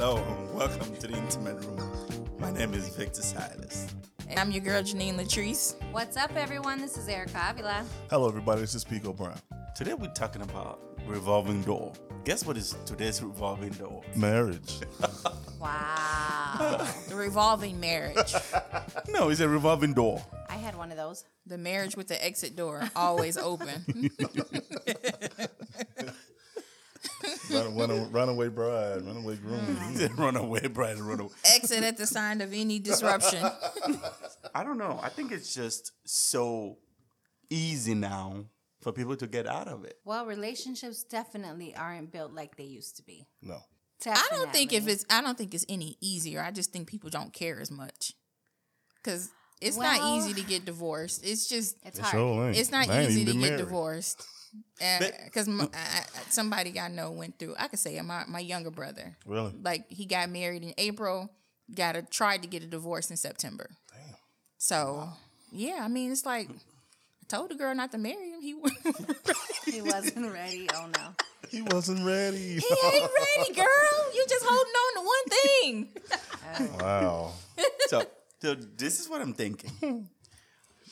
[0.00, 2.30] Hello and welcome to the Intimate Room.
[2.38, 3.92] My name is Victor Silas.
[4.28, 5.74] And I'm your girl Janine Latrice.
[5.90, 6.80] What's up, everyone?
[6.80, 7.84] This is Erica Avila.
[8.08, 8.60] Hello, everybody.
[8.60, 9.40] This is Pico Brown.
[9.74, 11.92] Today we're talking about revolving door.
[12.22, 14.02] Guess what is today's revolving door?
[14.14, 14.74] Marriage.
[15.60, 16.86] Wow.
[17.08, 18.32] The revolving marriage.
[19.08, 20.22] No, it's a revolving door.
[20.48, 21.24] I had one of those.
[21.44, 23.84] the marriage with the exit door always open.
[27.50, 29.60] Run, run, runaway bride, runaway groom.
[29.60, 30.18] Mm.
[30.18, 31.30] runaway bride, runaway.
[31.54, 33.42] exit at the sign of any disruption.
[34.54, 34.98] I don't know.
[35.02, 36.78] I think it's just so
[37.50, 38.44] easy now
[38.80, 39.98] for people to get out of it.
[40.04, 43.26] Well, relationships definitely aren't built like they used to be.
[43.42, 43.58] No.
[44.06, 46.40] I don't think if it's I don't think it's any easier.
[46.40, 48.12] I just think people don't care as much.
[49.02, 49.30] Cause
[49.60, 51.24] it's Well- not easy to get divorced.
[51.24, 52.12] It's just it's It hard.
[52.12, 53.64] sure it's not easy to been get married.
[53.64, 54.24] divorced.
[55.24, 55.48] Because
[56.30, 57.54] somebody I know went through.
[57.58, 59.16] I could say it, my my younger brother.
[59.26, 59.52] Really?
[59.62, 61.30] Like he got married in April,
[61.74, 63.70] got a tried to get a divorce in September.
[63.92, 64.14] Damn.
[64.58, 65.08] So
[65.50, 68.40] yeah, I mean it's like I told the girl not to marry him.
[68.40, 68.54] He
[69.72, 70.68] He wasn't ready.
[70.74, 71.14] Oh no.
[71.50, 72.36] He wasn't ready.
[72.58, 74.14] he ain't ready, girl.
[74.14, 76.78] You just holding on to one thing.
[76.80, 77.32] wow.
[77.86, 78.02] so,
[78.42, 80.08] so this is what I'm thinking.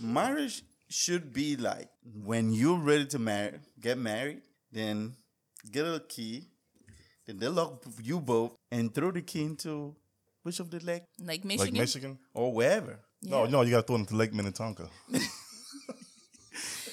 [0.00, 1.89] Marriage should be like
[2.25, 4.42] when you're ready to marry, get married,
[4.73, 5.17] then
[5.70, 6.45] get a key,
[7.27, 9.95] then they lock you both and throw the key into
[10.42, 11.03] which of the lake?
[11.23, 11.75] Like Michigan.
[11.75, 12.19] Like Michigan?
[12.34, 13.01] or wherever.
[13.23, 14.89] No, no, you got to throw them to Lake Minnetonka.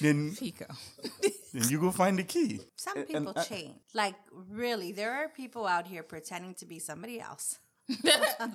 [0.00, 0.66] Then, Pico.
[1.52, 2.60] then you go find the key.
[2.76, 3.76] Some And- people and I- change.
[3.94, 4.16] Like,
[4.50, 7.58] really, there are people out here pretending to be somebody else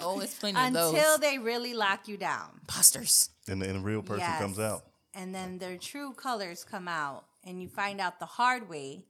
[0.01, 2.61] oh, it's plenty of until they really lock you down.
[2.67, 3.29] Posters.
[3.47, 4.41] And the, and the real person Yes.
[4.41, 4.83] comes out.
[5.13, 9.05] And then their true colors come out, and you find out the hard way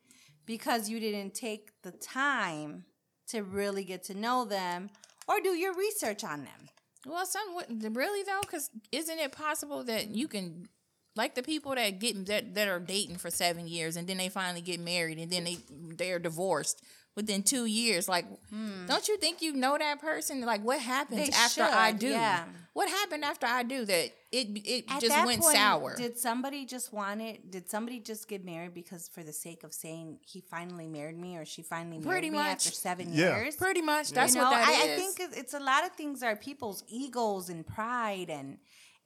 [0.46, 2.86] because you didn't take the time
[3.28, 4.90] to really get to know them
[5.28, 6.70] or do your research on them.
[7.06, 10.68] Well, some would- really though, because isn't it possible that you can,
[11.16, 14.30] like the people that get that that are dating for seven years and then they
[14.30, 16.82] finally get married and then they they're divorced
[17.20, 18.08] within two years?
[18.08, 18.86] Like, hmm.
[18.88, 20.40] don't you think you know that person?
[20.42, 22.08] Like, what happens They after I do?
[22.10, 22.46] yeah.
[22.74, 24.12] What happened after I do that?
[24.32, 25.96] It it At just that went point, sour.
[25.98, 27.52] Did somebody just want it?
[27.52, 31.36] Did somebody just get married because for the sake of saying he finally married me
[31.36, 32.48] or she finally married Pretty me much.
[32.68, 33.36] after seven Yeah.
[33.36, 33.56] years?
[33.58, 34.92] Pretty much, that's you know, what that I, is.
[34.92, 38.58] I think it's a lot of things are people's egos and pride and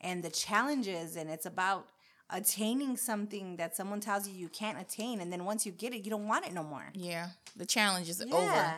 [0.02, 1.88] and the challenges, and it's about
[2.30, 6.04] attaining something that someone tells you you can't attain, and then once you get it,
[6.04, 6.86] you don't want it no more.
[6.94, 8.36] yeah, the challenge is Yeah.
[8.36, 8.74] over.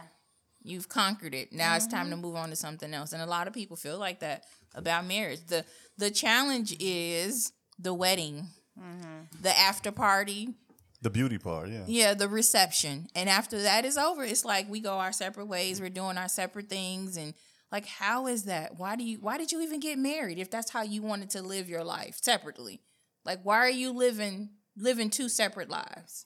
[0.63, 1.53] You've conquered it.
[1.53, 2.23] Now it's time to mm-hmm.
[2.23, 3.13] move on to something else.
[3.13, 5.45] And a lot of people feel like that about marriage.
[5.45, 5.63] The
[5.97, 8.47] the challenge is the wedding,
[8.79, 9.41] mm-hmm.
[9.41, 10.55] the after party,
[11.01, 11.83] The beauty part, yeah.
[11.85, 13.07] yeah, the reception.
[13.15, 15.79] And after that is over, it's like we go our separate ways.
[15.79, 17.35] We're doing our separate things and
[17.71, 18.79] like how is that?
[18.79, 21.43] Why do you why did you even get married if that's how you wanted to
[21.43, 22.81] live your life separately?
[23.25, 26.25] Like why are you living living two separate lives?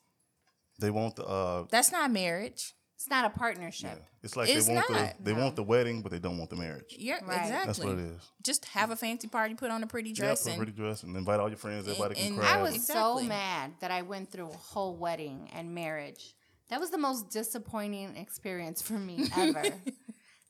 [0.79, 2.73] They want the uh That's not marriage.
[2.95, 4.03] It's not a partnership.
[4.21, 6.49] it's like It's they want not, the they want the wedding, but they don't want
[6.49, 6.93] the marriage.
[6.97, 7.39] Yeah, Right.
[7.39, 7.65] exactly.
[7.65, 8.21] That's what it is.
[8.43, 10.71] Just have a fancy party, put on a pretty Yeah, dress, put a and pretty
[10.73, 12.55] dress and invite all your friends, everybody can and cry.
[12.55, 13.23] I was Exactly.
[13.23, 16.35] so mad that I went through a whole wedding and marriage.
[16.67, 19.63] That was the most disappointing experience for me ever.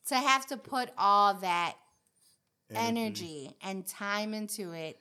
[0.07, 1.75] to have to put all that
[2.73, 4.97] energy and time into it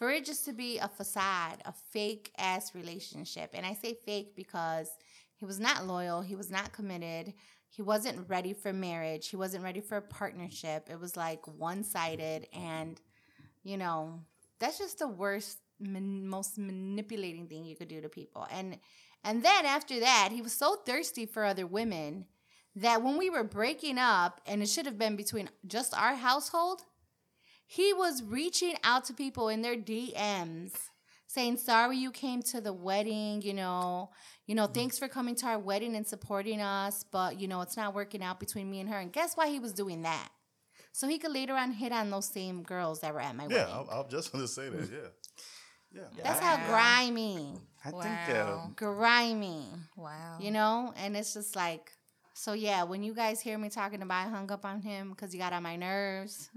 [0.00, 3.50] for it just to be a facade, a fake ass relationship.
[3.52, 4.88] And I say fake because
[5.34, 7.34] he was not loyal, he was not committed,
[7.68, 10.88] he wasn't ready for marriage, he wasn't ready for a partnership.
[10.90, 12.98] It was like one sided, and
[13.62, 14.20] you know,
[14.58, 18.46] that's just the worst, most manipulating thing you could do to people.
[18.50, 18.78] And
[19.22, 22.24] and then after that, he was so thirsty for other women
[22.74, 26.84] that when we were breaking up, and it should have been between just our household,
[27.70, 30.72] he was reaching out to people in their DMs
[31.28, 34.10] saying, Sorry you came to the wedding, you know,
[34.48, 37.76] you know, thanks for coming to our wedding and supporting us, but you know, it's
[37.76, 38.98] not working out between me and her.
[38.98, 40.30] And guess why he was doing that?
[40.90, 43.58] So he could later on hit on those same girls that were at my Yeah,
[43.58, 43.88] wedding.
[43.88, 44.90] I, I was just gonna say that.
[44.90, 46.00] Yeah.
[46.16, 47.54] yeah That's how grimy,
[47.84, 48.64] I think Wow.
[48.64, 49.66] uh, grimy,
[49.96, 50.92] wow, you know?
[50.96, 51.92] And it's just like,
[52.40, 55.30] so yeah, when you guys hear me talking about I hung up on him because
[55.30, 56.48] he got on my nerves.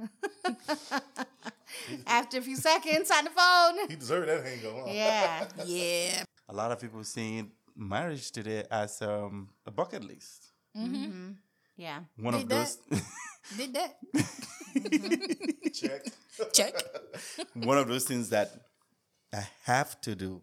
[2.07, 3.89] After a few seconds on the phone.
[3.89, 4.87] He deserved that hang up.
[4.87, 4.93] Huh?
[4.93, 5.45] Yeah.
[5.65, 10.53] yeah, a lot of people seeing marriage today as um, a bucket list.
[11.75, 11.99] Yeah.
[12.15, 12.77] One of Did those,
[13.57, 13.97] did that
[15.73, 16.05] Check.
[16.53, 16.75] check?
[17.55, 18.51] one of those things that
[19.33, 20.41] I have to do,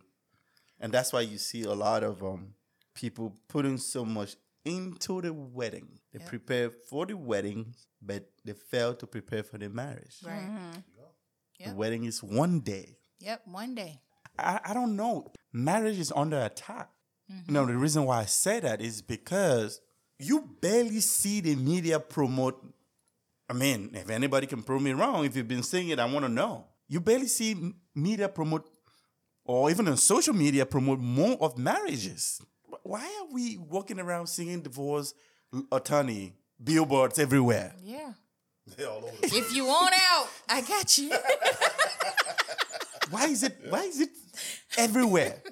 [0.79, 2.49] and that's why you see a lot of um,
[2.95, 5.89] people putting so much into the wedding.
[6.13, 10.17] They prepare for the wedding, but they fail to prepare for the marriage.
[10.25, 10.41] Right.
[10.43, 10.71] Mm-hmm.
[11.59, 11.75] The Yep.
[11.77, 12.97] wedding is one day.
[13.19, 13.43] Yep.
[13.47, 14.01] One day.
[14.39, 15.31] I, I don't know.
[15.53, 16.89] Marriage is under attack.
[17.31, 17.43] Mm-hmm.
[17.49, 19.81] You know, the reason why I say that is because
[20.19, 22.65] you barely see the media promote.
[23.49, 26.25] I mean, if anybody can prove me wrong, if you've been seeing it, I want
[26.25, 26.65] to know.
[26.89, 28.67] You barely see media promote,
[29.45, 32.41] or even on social media promote more of marriages.
[32.71, 35.15] Wh- Why are we walking around singing divorce
[35.73, 37.75] attorney billboards everywhere?
[37.83, 38.13] Yeah.
[38.77, 39.13] They all over.
[39.23, 41.11] If you want out, I got you.
[43.11, 43.59] Why is it?
[43.69, 44.11] Why is it
[44.79, 45.43] everywhere?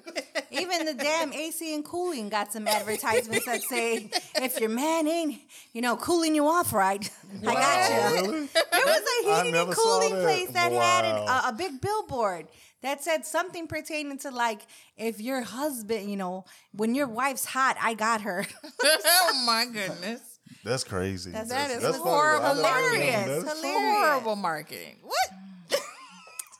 [0.51, 5.41] Even the damn AC and cooling got some advertisements that say, if your man ain't,
[5.73, 7.09] you know, cooling you off right,
[7.45, 7.89] I got
[8.23, 8.31] you.
[8.31, 8.45] really?
[8.47, 10.23] There was a heating and cooling that.
[10.23, 12.47] place that had an, a, a big billboard
[12.81, 14.61] that said something pertaining to like,
[14.97, 18.45] if your husband, you know, when your wife's hot, I got her.
[18.83, 20.21] oh my goodness.
[20.63, 21.31] That's crazy.
[21.31, 22.09] That's- That is That's funny.
[22.09, 23.01] horrible I never marketing.
[23.11, 23.43] Hilarious.
[23.43, 23.55] that.
[23.57, 24.05] Hilarious.
[24.07, 24.95] Horrible marketing.
[25.03, 25.15] What?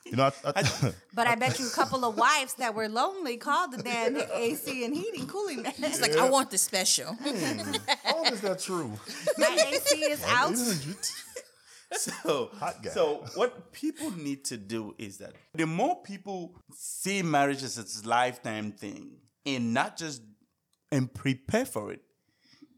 [0.06, 3.36] You know, I, I, But I bet you a couple of wives that were lonely
[3.36, 5.62] called the damn AC and heating cooling.
[5.62, 5.72] Man.
[5.78, 7.14] It's like I want the special.
[7.14, 7.74] Hmm.
[8.04, 8.90] how is that true?
[9.38, 10.56] My AC is out.
[11.98, 12.90] So, Hot guy.
[12.90, 18.08] so what people need to do is that the more people see marriage as a
[18.08, 20.22] lifetime thing and not just
[20.92, 22.00] and prepare for it,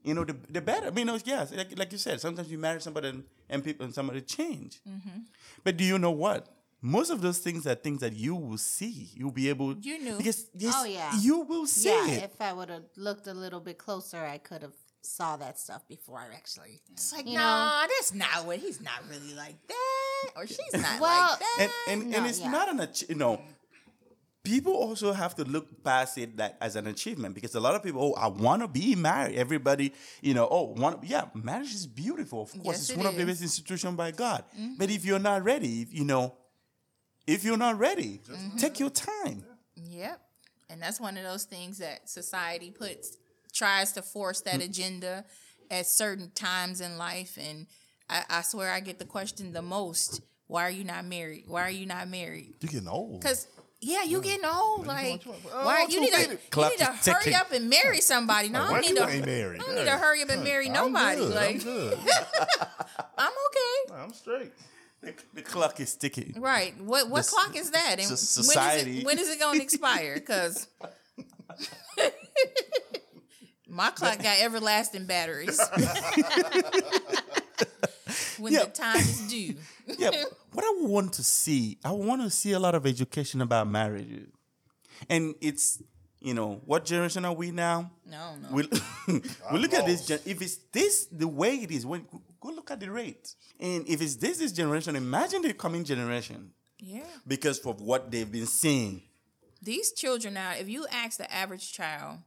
[0.03, 0.87] you know, the, the better.
[0.87, 3.63] I mean, you know, yes, like, like you said, sometimes you marry somebody and, and
[3.63, 4.81] people and somebody change.
[4.89, 5.21] Mm-hmm.
[5.63, 6.49] But do you know what?
[6.81, 9.11] Most of those things are things that you will see.
[9.15, 9.75] You'll be able.
[9.79, 10.17] You knew.
[10.17, 11.13] Because yes, Oh, yeah.
[11.21, 12.23] you will see Yeah, it.
[12.25, 15.87] if I would have looked a little bit closer, I could have saw that stuff
[15.89, 16.81] before I actually.
[16.93, 20.31] It's like, You nah, that's not what he's not really like that.
[20.37, 21.69] Or she's not Well, like that.
[21.89, 22.51] and and, No, and it's yeah.
[22.51, 23.41] not an ach- you know
[24.45, 27.83] people also have to look past it like as an achievement because a lot of
[27.83, 31.87] people oh i want to be married everybody you know oh want yeah marriage is
[31.87, 34.75] beautiful of course Yes, it's it one of the best institutions by god mm-hmm.
[34.79, 36.35] but if you're not ready if, you know
[37.25, 38.57] if you're not ready mm-hmm.
[38.57, 39.45] take your time
[39.77, 40.21] Yep.
[40.71, 43.17] And that's one of those things that society puts
[43.53, 44.65] tries to force that Mm.
[44.65, 45.25] agenda
[45.71, 47.39] at certain times in life.
[47.41, 47.67] And
[48.09, 50.21] I, I swear I get the question the most.
[50.47, 51.45] Why are you not married?
[51.47, 52.55] Why are you not married?
[52.61, 53.23] You're getting old.
[53.23, 53.47] Cause
[53.81, 54.87] yeah, you getting old.
[54.87, 57.35] Like, Oh, why you need to you need to hurry ticking.
[57.35, 58.49] up and marry somebody.
[58.49, 59.03] No, I don't need you to.
[59.05, 61.21] I don't need to hurry up and marry nobody.
[61.23, 61.35] I'm good.
[61.35, 61.99] like, I'm good.
[63.19, 63.95] I'm okay.
[63.95, 64.53] I'm straight.
[65.01, 66.79] the, the clock is ticking Right.
[66.81, 67.97] What what The clock is that?
[67.99, 70.15] And so- when is it- society- when is it going to expire?
[70.15, 70.69] Because
[73.73, 75.59] my clock got everlasting batteries.
[78.39, 78.65] when Yeah.
[78.65, 79.55] the time is due.
[79.99, 80.11] yeah
[80.53, 84.27] what i want to see i want to see a lot of education about marriage
[85.09, 85.83] and it's
[86.21, 88.49] you know what generation are we now No, no.
[88.53, 88.69] we,
[89.53, 92.07] we look at this gen- if it's this the way it is when
[92.41, 96.51] go look at the rate and if it's this this generation imagine the coming generation
[96.79, 97.03] yeah.
[97.27, 99.03] because of what they've been seeing
[99.63, 102.19] These children now, if you ask the average child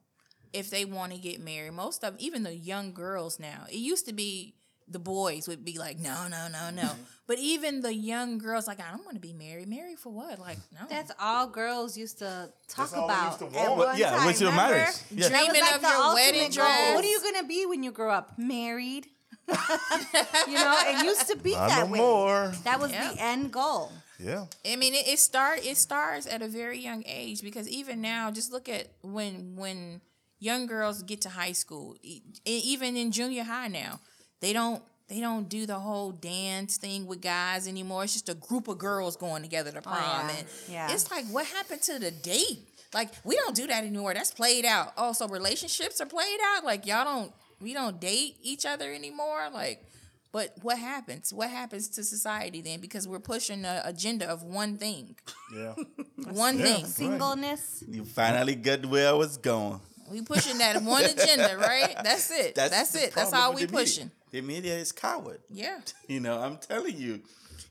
[0.55, 4.05] if they want to get married, most of even the young girls now, it used
[4.07, 4.55] to be
[4.87, 6.89] the boys would be like, no, no, no, no.
[7.27, 9.67] But even the young girls, like, I don't want to be married.
[9.67, 10.37] Married for what?
[10.37, 10.85] Like, no.
[10.87, 13.41] That's all girls used to talk That's all about.
[13.41, 13.77] used to at want.
[13.79, 14.75] one yeah time, what's your remember?
[14.75, 15.29] marriage yeah.
[15.29, 16.49] Dreaming like of your ultimate wedding goal.
[16.51, 16.93] dress.
[16.95, 18.37] What are you gonna be when you grow up?
[18.37, 19.07] Married.
[19.47, 21.97] you know, it used to be Not that no way.
[21.99, 22.53] more.
[22.63, 23.11] That was Yeah.
[23.11, 23.91] the end goal.
[24.19, 24.45] Yeah.
[24.65, 28.31] I mean, it, it start it starts at a very young age because even now,
[28.31, 30.01] just look at when when
[30.39, 33.99] young girls get to high school, e- even in junior high now,
[34.41, 38.03] they don't they don't do the whole dance thing with guys anymore.
[38.05, 39.99] It's just a group of girls going together to oh, prom,
[40.29, 40.35] yeah.
[40.37, 40.91] and Yeah.
[40.91, 42.59] it's like, what happened to the date?
[42.93, 44.13] Like, we don't do that anymore.
[44.13, 44.93] That's played out.
[44.97, 46.63] Oh, so relationships are played out.
[46.65, 49.49] Like y'all don't we don't date each other anymore.
[49.53, 49.83] Like.
[50.31, 51.31] But what happens?
[51.31, 52.81] What happens to society then?
[52.81, 55.15] Because we're pushing the agenda of one thing.
[55.55, 55.75] Yeah.
[56.33, 56.65] One Yeah.
[56.65, 56.85] thing.
[56.87, 57.85] Singleness.
[57.87, 61.95] you finally got where i was going We pushing that one agenda, right?
[62.03, 62.55] That's it.
[62.55, 63.13] That's, the it.
[63.13, 63.79] That's all we the media.
[63.79, 64.11] pushing.
[64.31, 65.79] the media is coward Yeah.
[66.07, 67.21] You know, I'm telling you.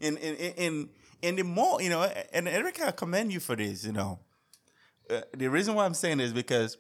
[0.01, 0.89] And and and
[1.23, 4.19] and the more, you know, and Erica, I commend you for this, you know.
[5.09, 6.77] Uh, the reason why I'm saying this is because,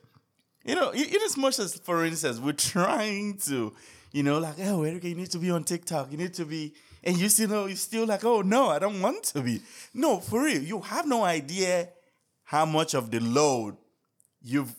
[0.64, 3.72] you know, in as much as, for instance, we're trying to,
[4.12, 6.10] you know, like, oh, Erica, you need to be on TikTok.
[6.10, 9.00] You need to be, and you still know, you're still like, oh, no, I don't
[9.00, 9.60] want to be.
[9.94, 11.88] No, for real, you have no idea
[12.44, 13.76] how much of the load
[14.42, 14.74] you've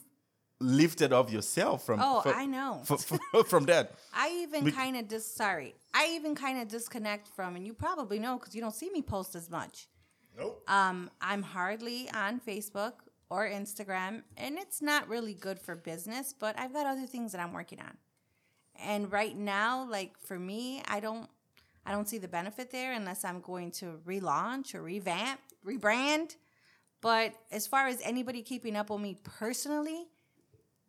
[0.59, 1.99] lifted off yourself from.
[2.01, 2.81] Oh, from, I know.
[2.85, 3.95] From, from, from that.
[4.13, 5.75] I even Be- kind of dis sorry.
[5.93, 9.01] I even kind of disconnect from, and you probably know because you don't see me
[9.01, 9.87] post as much.
[10.37, 10.63] Nope.
[10.69, 12.93] Um, I'm hardly on Facebook
[13.29, 16.33] or Instagram, and it's not really good for business.
[16.37, 17.97] But I've got other things that I'm working on.
[18.77, 21.29] And right now, like for me, I don't
[21.85, 26.35] I don't see the benefit there unless I'm going to relaunch or revamp, rebrand.
[27.01, 30.07] But as far as anybody keeping up with me personally,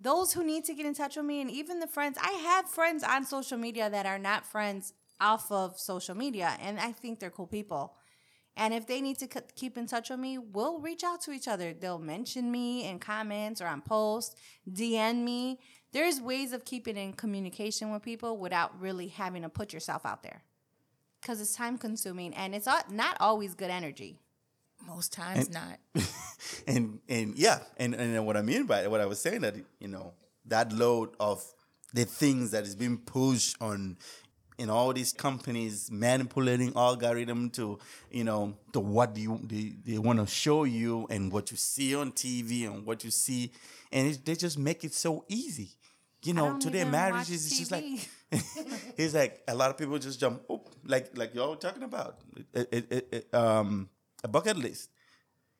[0.01, 2.69] those who need to get in touch with me and even the friends, I have
[2.69, 7.21] friends on social media that are not friends off of social media and I think
[7.21, 7.95] they're cool people.
[8.59, 11.33] And if they need to c- keep in touch with me, we'll reach out to
[11.33, 11.75] each other.
[11.75, 14.35] They'll mention me in comments or on posts,
[14.71, 15.61] DM me.
[15.93, 20.23] There's ways of keeping in communication with people without really having to put yourself out
[20.23, 20.43] there.
[21.21, 24.21] Because it's time consuming and it's not not always good energy.
[24.87, 25.79] Most times not.
[26.67, 29.89] and and yeah, and and what I mean by what I was saying that you
[29.89, 30.13] know
[30.47, 31.45] that load of
[31.93, 33.97] the things that is being pushed on
[34.59, 37.79] in all these companies manipulating algorithm to
[38.11, 41.57] you know to what do you they, they want to show you and what you
[41.57, 43.51] see on TV and what you see
[43.93, 45.71] and it, they just make it so easy.
[46.25, 47.85] You know, today marriage watch is just like
[48.97, 52.19] it's like a lot of people just jump oh, like like y'all talking about
[52.53, 52.69] it,
[53.13, 53.89] it, um
[54.25, 54.91] a bucket list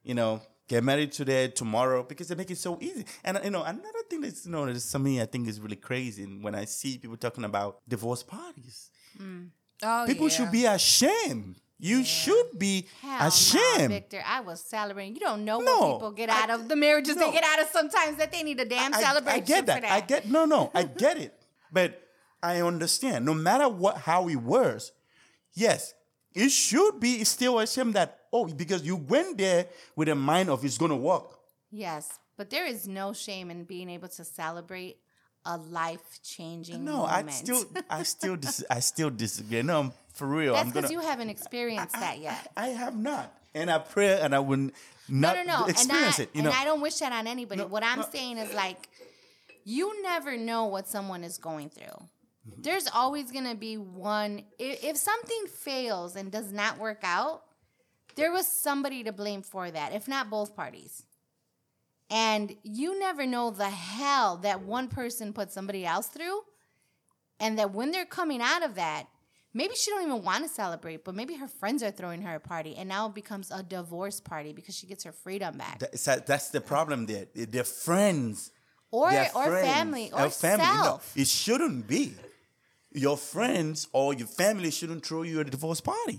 [0.03, 3.05] you know, get married today, tomorrow, because they make it so easy.
[3.25, 6.23] And you know, another thing that's you know, that's something I think is really crazy
[6.25, 8.89] when I see people talking about divorce parties.
[9.21, 9.49] Mm.
[9.83, 10.35] Oh, People yeah.
[10.37, 11.57] should be ashamed.
[11.81, 13.89] You should be Hell no, ashamed.
[13.89, 14.23] Victor.
[14.25, 15.15] I was celebrating.
[15.15, 17.27] You don't know No, what people get I- out of the marriages no.
[17.27, 19.67] they get out of sometimes that they need a damn I- celebration I, get for
[19.67, 19.83] that.
[19.83, 19.91] that.
[19.93, 20.71] I get no, no.
[20.73, 21.35] I get it.
[21.73, 22.01] But
[22.43, 23.25] I understand.
[23.27, 24.93] No matter what, how it works,
[25.53, 25.95] yes,
[26.37, 29.67] it should be still ashamed that oh, because you went there
[29.97, 31.39] with a mind of it's gonna work.
[31.71, 34.99] Yes, but there is no shame in being able to celebrate
[35.47, 37.29] a life changing No, moment.
[37.29, 39.63] I still, I still, dis- I still disagree.
[39.63, 40.53] No, for real.
[40.55, 42.51] That's I'm because you haven't experienced that yet.
[42.57, 44.71] I have not, and I pray, and I No,
[45.09, 45.61] not no, no.
[45.63, 46.31] And, experience I, it.
[46.35, 47.63] You and know, I don't wish that on anybody.
[47.63, 48.09] No, what I'm no.
[48.13, 48.89] saying is like,
[49.65, 52.09] you never know what someone is going through.
[52.49, 52.63] Mm-hmm.
[52.63, 54.45] There's always going to be one.
[54.59, 57.43] If, if something fails and does not work out,
[58.15, 61.03] there was somebody to blame for that, if not both parties.
[62.09, 66.41] And you never know the hell that one person put somebody else through.
[67.41, 69.07] And that when they're coming out of that,
[69.53, 72.41] maybe she don't even want to celebrate, but maybe her friends are throwing her a
[72.41, 76.27] party, and now it becomes a divorce party because she gets her freedom back, That-
[76.27, 77.05] that's the problem.
[77.07, 78.53] There, they're friends.
[78.91, 79.67] or or friends.
[79.67, 80.65] family, or They're family.
[80.65, 81.13] No, self.
[81.17, 82.15] it shouldn't be.
[82.97, 86.19] Your friends or your family shouldn't throw you a divorce party.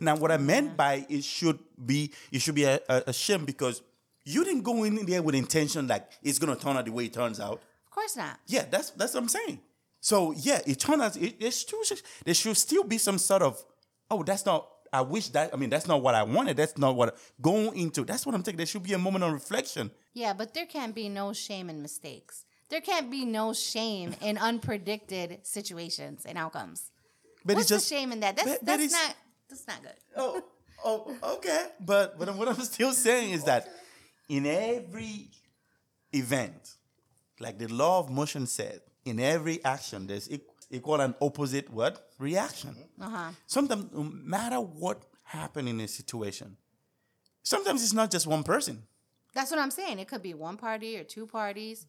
[0.00, 3.80] Now, what I meant by it should be, it should be a, a, ashamed because
[4.24, 7.14] you didn't go in there with intention like it's gonna turn out the way it
[7.14, 7.62] turns out.
[7.86, 8.38] Of course not.
[8.46, 9.60] Yeah, that's that's what I'm saying.
[10.00, 13.64] So yeah, it turned out it, it should, there should still be some sort of
[14.10, 16.56] oh that's not I wish that I mean that's not what I wanted.
[16.56, 18.04] That's not what going into.
[18.04, 18.58] That's what I'm thinking.
[18.58, 19.90] There should be a moment of reflection.
[20.12, 22.44] Yeah, but there can't be no shame in mistakes.
[22.70, 26.90] There can't be no shame in unpredicted situations and outcomes.
[27.44, 28.36] But What's it's just the shame in that?
[28.36, 29.14] That's but- that's not
[29.48, 29.92] that's not good.
[30.16, 30.42] oh
[30.84, 31.66] oh okay.
[31.80, 33.68] But but what I'm still saying is that
[34.28, 35.28] in every
[36.12, 36.74] event,
[37.40, 40.28] like the law of motion said, in every action there's
[40.70, 42.74] equal and opposite what reaction.
[43.00, 43.30] Uh-huh.
[43.46, 46.56] sometimes no matter what happened in a situation,
[47.42, 48.82] sometimes it's not just one person.
[49.34, 49.98] That's what I'm saying.
[49.98, 51.86] It could be one party or two parties.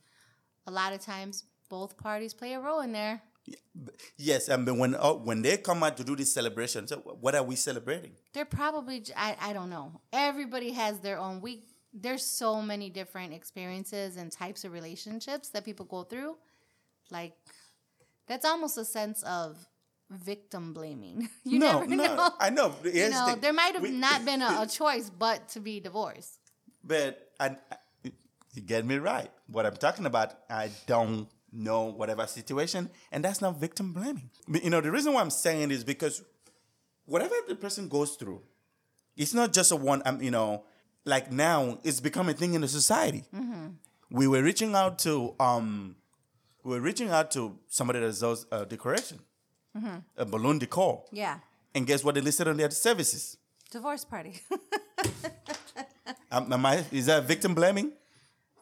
[0.67, 3.21] A lot of times both parties play a role in there.
[4.17, 7.35] Yes, and but when uh, when they come out to do this celebration, so what
[7.35, 8.13] are we celebrating?
[8.33, 10.01] They're probably I, I don't know.
[10.11, 11.67] Everybody has their own week.
[11.93, 16.37] there's so many different experiences and types of relationships that people go through.
[17.11, 17.33] Like
[18.27, 19.57] that's almost a sense of
[20.09, 21.29] victim blaming.
[21.45, 22.29] You no, never no, know.
[22.39, 22.73] I know.
[22.83, 23.41] you Here's the know, thing.
[23.41, 26.39] there might have We- not been a, a choice but to be divorced.
[26.83, 27.77] But I, I-
[28.55, 29.29] you get me right.
[29.47, 34.29] What I'm talking about, I don't know whatever situation, and that's not victim blaming.
[34.63, 36.23] You know, the reason why I'm saying is because
[37.05, 38.41] whatever the person goes through,
[39.17, 40.01] it's not just a one.
[40.05, 40.63] Um, you know,
[41.05, 43.23] like now it's become a thing in the society.
[44.11, 45.95] We were reaching out to um,
[46.63, 49.19] we were reaching out to somebody that does uh, decoration,
[50.17, 51.39] a balloon decor, Yeah.
[51.73, 53.37] and guess what they listed on their services?
[53.71, 54.33] Divorce party.
[56.31, 57.93] Um, am I, is that victim blaming?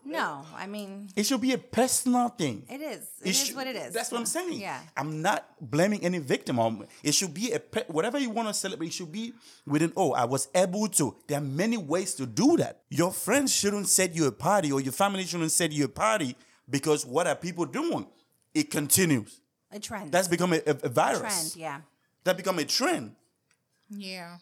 [0.05, 2.65] No, I mean It should be a personal thing.
[2.69, 3.03] it is.
[3.21, 3.93] It is should- what it is.
[3.93, 4.59] That's what I'm saying.
[4.59, 4.79] Yeah.
[4.97, 6.59] I'm not blaming any victim.
[6.59, 8.87] Um, It should be a pe- whatever you want to celebrate.
[8.87, 9.33] It should be
[9.65, 9.93] within.
[9.95, 11.15] Oh, I was able to.
[11.27, 12.81] There are many ways to do that.
[12.89, 16.35] Your friends shouldn't set you a party, or your family shouldn't set you a party
[16.69, 18.05] because what are people doing?
[18.53, 19.39] It continues.
[19.71, 20.11] A trend.
[20.11, 21.19] That's become a, a, a virus.
[21.21, 21.81] trend, yeah.
[22.25, 23.15] That become a trend,
[23.89, 24.37] Yeah.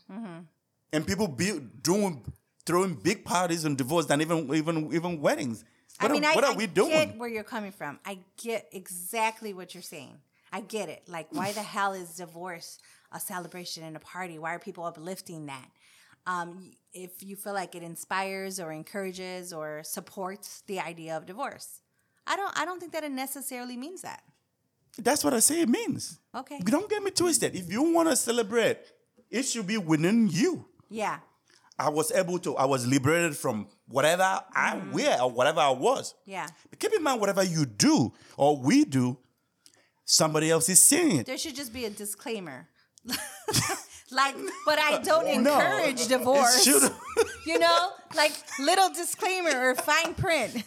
[0.94, 2.22] and people be doing
[2.66, 5.64] throwing big parties and divorce than even even even weddings.
[6.00, 6.90] What I mean, are, I, what I are we doing?
[6.90, 8.00] get where you're coming from.
[8.06, 10.18] I get exactly what you're saying.
[10.52, 11.04] I get it.
[11.08, 12.80] Like, why the hell is divorce
[13.12, 14.40] a celebration and a party?
[14.40, 15.70] Why are people uplifting that?
[16.28, 21.82] Um, if you feel like it inspires or encourages or supports the idea of divorce,
[22.28, 22.58] I don't.
[22.58, 24.24] I don't think that it necessarily means that.
[24.98, 26.20] That's what I say it means.
[26.36, 26.60] Okay.
[26.60, 27.56] Don't get me twisted.
[27.56, 28.78] If you want to celebrate,
[29.30, 30.66] it should be within you.
[30.90, 31.20] Yeah.
[31.80, 34.92] I was able to, I was liberated from whatever I mm.
[34.92, 36.14] wear or whatever I was.
[36.26, 36.48] Yeah.
[36.70, 39.18] But keep in mind, whatever you do or we do,
[40.06, 41.26] somebody else is seeing it.
[41.26, 42.68] There should just be a disclaimer.
[44.12, 44.36] like,
[44.66, 46.68] but I don't encourage divorce.
[47.44, 50.54] You know, like little disclaimer or fine print.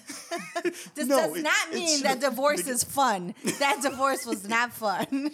[0.97, 3.33] this No, does not it mean that divorce is fun.
[3.61, 5.31] That divorce was not fun.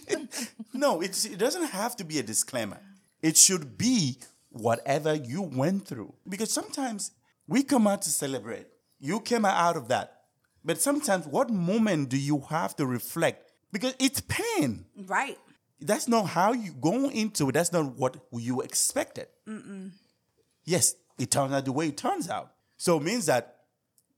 [0.74, 2.78] no, it's, it doesn't have to be a disclaimer.
[3.22, 4.18] It should be
[4.50, 6.14] whatever you went through.
[6.28, 7.12] Because sometimes
[7.46, 8.66] we come out to celebrate.
[8.98, 10.16] You came out of that.
[10.64, 13.50] But sometimes, what moment do you have to reflect?
[13.72, 14.84] Because it's pain.
[15.06, 15.38] right.
[15.82, 17.52] That's not how you go into it.
[17.52, 19.28] That's not what you expected.
[20.66, 22.52] Yes, it turns out the way it turns out.
[22.76, 23.56] So it means that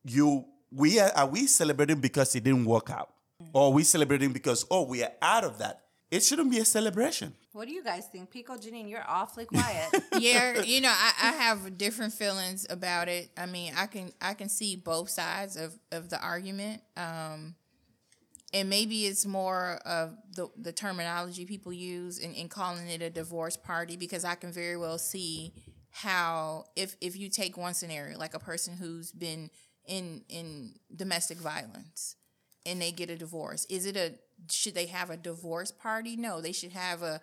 [0.05, 3.11] you we are, are we celebrating because it didn't work out,
[3.53, 5.83] or are we celebrating because oh we are out of that?
[6.11, 7.33] It shouldn't be a celebration.
[7.53, 8.31] What do you guys think?
[8.31, 9.89] Pico Janine, you're awfully quiet.
[10.19, 13.31] yeah, you know, I, I have different feelings about it.
[13.37, 16.81] I mean, I can I can see both sides of, of the argument.
[16.97, 17.55] Um,
[18.55, 23.11] and maybe it's more of the, the terminology people use in, in calling it a
[23.11, 25.53] divorce party because I can very well see
[25.91, 29.51] how if if you take one scenario like a person who's been
[29.87, 32.17] in in domestic violence
[32.65, 34.15] and they get a divorce is it a
[34.51, 37.21] should they have a divorce party no they should have a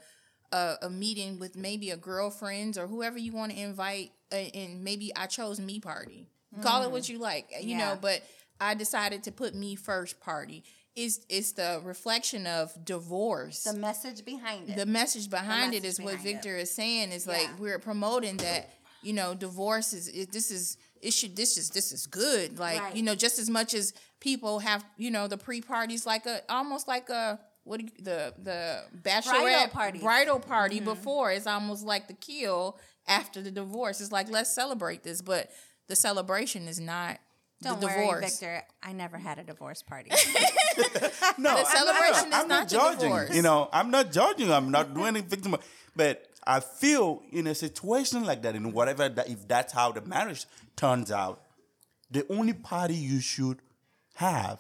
[0.52, 4.84] a, a meeting with maybe a girlfriends or whoever you want to invite uh, and
[4.84, 6.28] maybe i chose me party
[6.62, 7.78] call it what you like you Yeah.
[7.80, 8.22] know but
[8.60, 10.64] i decided to put me first party
[10.96, 14.76] it's it's the reflection of divorce the message behind it.
[14.76, 16.20] the message behind it message is what.
[16.20, 18.70] Victor is saying is like we're promoting that
[19.02, 22.82] you know divorce is it, this is it should this is this is good like
[22.82, 22.96] Right.
[22.96, 26.42] you know just as much as people have you know the pre parties like a
[26.50, 30.02] almost like a what do you, the the bachelorette parties.
[30.02, 30.86] bridal party Mm-hmm.
[30.94, 32.78] before it's almost like the kill
[33.08, 35.44] after the divorce it's like let's celebrate this but
[35.88, 37.14] the celebration is not
[37.62, 38.56] Don't the worry, divorce Victor.
[38.82, 40.12] I never had a divorce party.
[41.38, 43.00] No, I'm celebration not, is I'm not the judging.
[43.10, 43.36] divorce.
[43.36, 44.52] You know, I'm not judging.
[44.52, 45.56] I'm not doing anything victim.
[45.96, 50.02] But I feel in a situation like that, in whatever that, if that's how the
[50.02, 51.42] marriage turns out,
[52.12, 53.60] the only party you should
[54.16, 54.60] have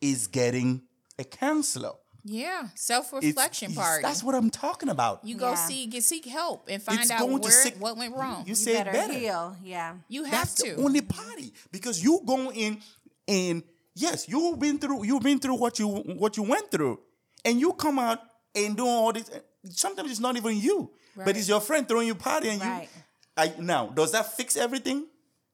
[0.00, 0.82] is getting
[1.18, 1.92] a counselor.
[2.28, 4.02] Yeah self-reflection part.
[4.02, 5.24] That's what I'm talking about.
[5.24, 5.54] you go Yeah.
[5.66, 8.42] see get seek help and find It's out going to where seek- what went wrong
[8.44, 9.12] You you say it better, better.
[9.14, 9.56] heal.
[9.62, 9.94] Yeah.
[10.08, 10.74] You have That's to.
[10.76, 12.80] the only party because you go in
[13.26, 13.62] and
[13.94, 17.00] yes, you've been through you've been through what you what you went through,
[17.44, 18.20] and you come out
[18.54, 19.30] and doing all this.
[19.70, 22.88] Sometimes it's not even you, but it's your friend throwing you party, and Right.
[22.94, 23.02] you.
[23.36, 25.06] I, now, does that fix everything?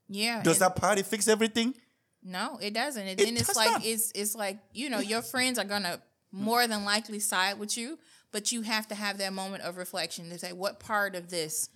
[0.08, 0.42] yeah.
[0.42, 1.74] Does that party fix everything?
[2.22, 3.02] no, it doesn't.
[3.06, 3.84] And It then it's like not.
[3.84, 6.00] it's it's like you know your friends are gonna
[6.34, 7.98] more than likely side with you,
[8.32, 11.68] but you have to have that moment of reflection to say what part of this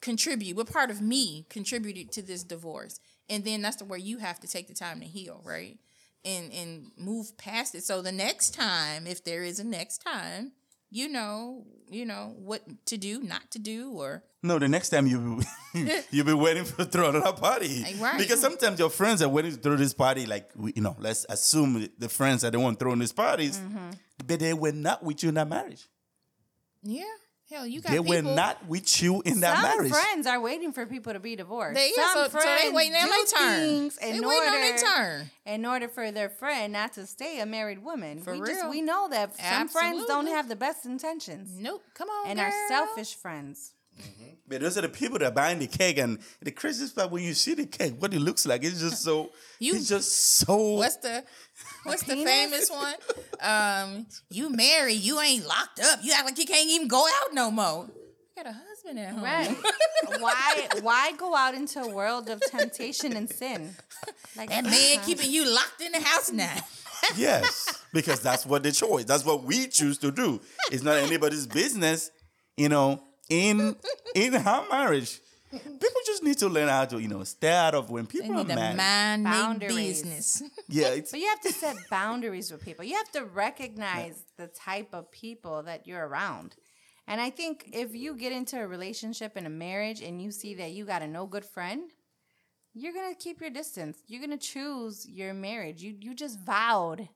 [0.00, 4.18] contribute, what part of me contributed to this divorce, and then that's the where you
[4.18, 5.78] have to take the time to heal, right?
[6.24, 7.84] And and move past it.
[7.84, 10.52] So the next time, if there is a next time,
[10.92, 15.06] you know, you know what to do, not to do, or No, the next time
[15.06, 15.40] you
[16.10, 18.18] you'll be waiting for throw another party, Right.
[18.18, 20.26] Because sometimes your friends are waiting to throw this party.
[20.26, 23.90] Like you know, let's assume the friends are the one throwing these parties, Mm-hmm.
[24.26, 25.88] but they were not with you in that marriage.
[26.82, 27.04] yeah,
[27.52, 28.14] hell, you got They people.
[28.14, 29.92] were not with you in that Some marriage.
[29.92, 31.76] friends are waiting for people to be divorced.
[31.76, 33.60] They, yeah, Some so, so they waiting on do their turn.
[33.60, 35.30] things They in waiting on order- their turn.
[35.46, 38.18] in order for their friend not to stay a married woman.
[38.20, 38.70] For we just real.
[38.70, 41.82] we know that some friends don't have the best intentions Nope.
[41.94, 42.46] Come on, and girl.
[42.48, 43.74] are selfish friends.
[44.00, 44.24] Mm-hmm.
[44.48, 47.22] But those are the people that are buying the cake, and the craziest part when
[47.22, 49.30] you see the cake, what it looks like, it's just so.
[49.58, 50.56] You- it's just so.
[50.76, 51.22] What's the
[51.84, 52.94] What's the famous one?
[53.40, 56.00] Um, you married, you ain't locked up.
[56.02, 57.88] You act like you can't even go out no more.
[58.36, 59.24] You got a husband at home.
[59.24, 59.56] Right.
[60.20, 63.74] why why go out into a world of temptation and sin?
[64.36, 66.56] Like That man keeping you locked in the house now.
[67.16, 69.04] yes, because that's what the choice.
[69.04, 70.40] That's what we choose to do.
[70.70, 72.10] It's not anybody's business,
[72.56, 73.02] you know.
[73.28, 73.76] In
[74.14, 75.20] in our marriage,
[75.84, 78.36] people just need to learn how to, you know, stay out of when people are
[78.44, 78.76] need to married.
[78.76, 80.02] mind Boundaries.
[80.02, 80.42] business.
[80.68, 82.84] yeah, it's, But you have to set boundaries with people.
[82.84, 86.56] You have to recognize the type of people that you're around.
[87.06, 90.54] And I think if you get into a relationship and a marriage and you see
[90.54, 91.90] that you got a no good friend,
[92.74, 93.98] you're gonna keep your distance.
[94.06, 95.82] You're gonna choose your marriage.
[95.82, 97.08] You you just vowed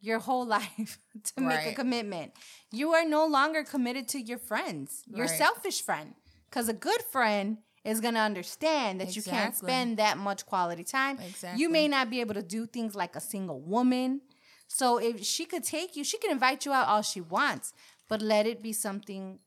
[0.00, 0.98] your whole life
[1.36, 2.32] to make a commitment.
[2.72, 5.38] You are no longer committed to your friends, your Right.
[5.38, 6.14] selfish friend.
[6.56, 10.84] Because a good friend is going to understand that you can't spend that much quality
[10.84, 11.18] time.
[11.18, 11.60] Exactly.
[11.60, 14.22] You may not be able to do things like a single woman.
[14.66, 17.74] So if she could take you, she can invite you out all she wants,
[18.08, 19.38] but let it be something,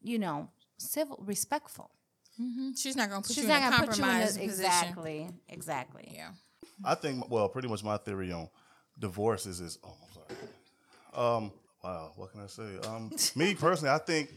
[0.00, 1.90] you know, civil, respectful.
[2.76, 4.38] She's not gonna put She's you not in a gonna put you in a, compromised
[4.38, 4.48] position.
[4.48, 6.12] exactly, exactly.
[6.14, 6.28] Yeah.
[6.84, 8.48] I think, well, pretty much my theory on
[8.96, 11.36] divorce is, is oh, I'm sorry.
[11.36, 12.78] Um, wow, what can I say?
[12.86, 14.30] Um, me personally, I think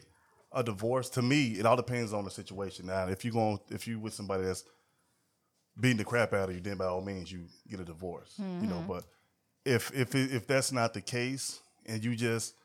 [0.52, 2.88] a divorce to me, it all depends on the situation.
[2.88, 4.64] Now, if you going, if you with somebody that's
[5.80, 8.34] beating the crap out of you, then by all means you get a divorce.
[8.38, 8.88] You know, mm-hmm.
[8.88, 9.04] but
[9.66, 12.56] if if if that's not the case, and you just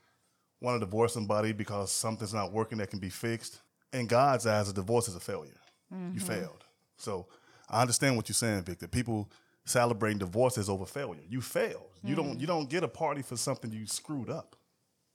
[0.61, 3.61] want to divorce somebody because something's not working that can be fixed,
[3.93, 5.53] in God's eyes, a divorce is a failure.
[5.91, 6.19] You mm-hmm.
[6.19, 6.65] failed.
[6.97, 7.27] So
[7.69, 8.89] I understand what you're saying, Victor.
[8.89, 9.31] People
[9.65, 11.23] celebrating divorces over failure.
[11.29, 11.83] You failed.
[12.03, 12.27] You mm-hmm.
[12.27, 14.57] don't you don't get a party for something you screwed up.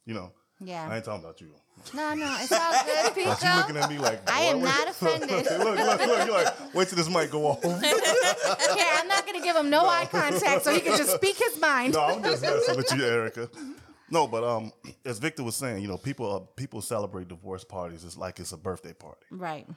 [0.06, 0.32] You know.
[0.62, 0.88] Yeah.
[0.90, 1.50] I ain't talking about you.
[1.94, 3.30] No, no, it's all good, Pico.
[3.48, 5.30] You looking at me like I am "Boy, not wait." offended.
[5.30, 6.28] look, look, look.
[6.28, 7.64] You're like, wait till this mic go off.
[7.64, 11.60] Here, I'm not gonna give him no, eye contact so he can just speak his
[11.60, 11.94] mind.
[11.94, 13.50] no, I'm just messing with you, Erica.
[14.12, 14.74] No, but um,
[15.06, 18.04] as Victor was saying, you know, people uh, people celebrate divorce parties.
[18.04, 19.68] It's like it's a birthday party, Right.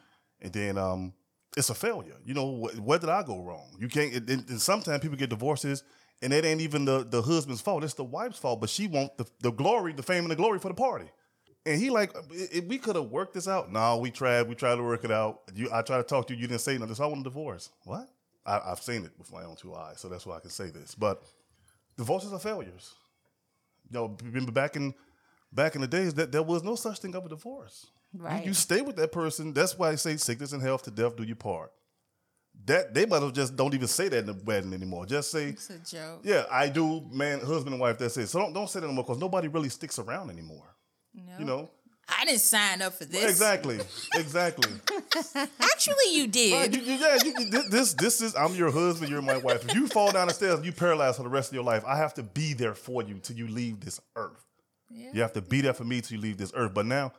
[0.40, 1.12] and then um,
[1.57, 2.16] it's a failure.
[2.25, 3.77] You know, wh- where did I go wrong?
[3.79, 4.12] You can't.
[4.14, 5.85] And, and sometimes people get divorces,
[6.23, 7.85] and it ain't even the the husband's fault.
[7.85, 10.59] It's the wife's fault, but she want the the glory, the fame, and the glory
[10.59, 11.07] for the party.
[11.65, 13.71] And he like, if we could have worked this out.
[13.71, 14.49] No, we tried.
[14.49, 15.43] We tried to work it out.
[15.55, 16.41] You, I tried to talk to you.
[16.41, 16.97] You didn't say nothing.
[16.97, 17.71] So I want a divorce.
[17.85, 18.09] What?
[18.45, 20.71] I, I've seen it with my own two eyes, so that's why I can say
[20.71, 20.97] this.
[20.97, 21.23] But
[21.97, 22.95] divorces are failures.
[23.91, 24.93] You know, remember back in
[25.53, 27.87] back in the days that there was no such thing of a divorce.
[27.87, 28.45] You- Right.
[28.45, 29.55] You, stay with that person.
[29.55, 31.73] That's why they say sickness and health to death do your part.
[32.67, 35.05] That they might have just don't even say that in the wedding anymore.
[35.07, 36.21] Just say, It's a joke.
[36.23, 37.99] yeah, I do, man, husband and wife.
[37.99, 38.29] That's it.
[38.29, 40.75] So don't don't say that anymore because nobody really sticks around anymore.
[41.15, 41.33] No.
[41.38, 41.71] You know.
[42.09, 43.25] I didn't sign up for this.
[43.31, 43.79] Exactly.
[44.15, 44.71] Exactly.
[45.61, 46.53] Actually, you did.
[46.53, 49.65] Right, you- you- yeah, you- you- this this is I'm your husband, you're my wife.
[49.69, 51.85] If you fall down the stairs and you paralyzed for the rest of your life,
[51.87, 54.45] I have to be there for you till you leave this earth.
[54.91, 55.11] Yeah.
[55.15, 56.75] You have to be there for me till you leave this earth.
[56.75, 57.12] But now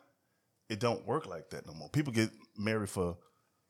[0.70, 1.90] it don't work like that no more.
[1.90, 3.18] People get married for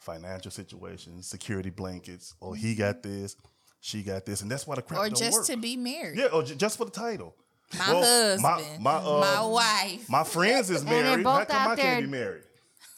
[0.03, 3.35] financial situations, security blankets, or he got this,
[3.79, 5.45] she got this, and that's why the crap or don't just work.
[5.47, 6.17] to be married.
[6.17, 7.35] yeah, or ju- just for the title.
[7.77, 8.83] My Well, my- husband.
[8.83, 10.09] my, uh, my wife.
[10.09, 11.23] My friends is they're married.
[11.23, 12.43] both How come out I there- can't be married?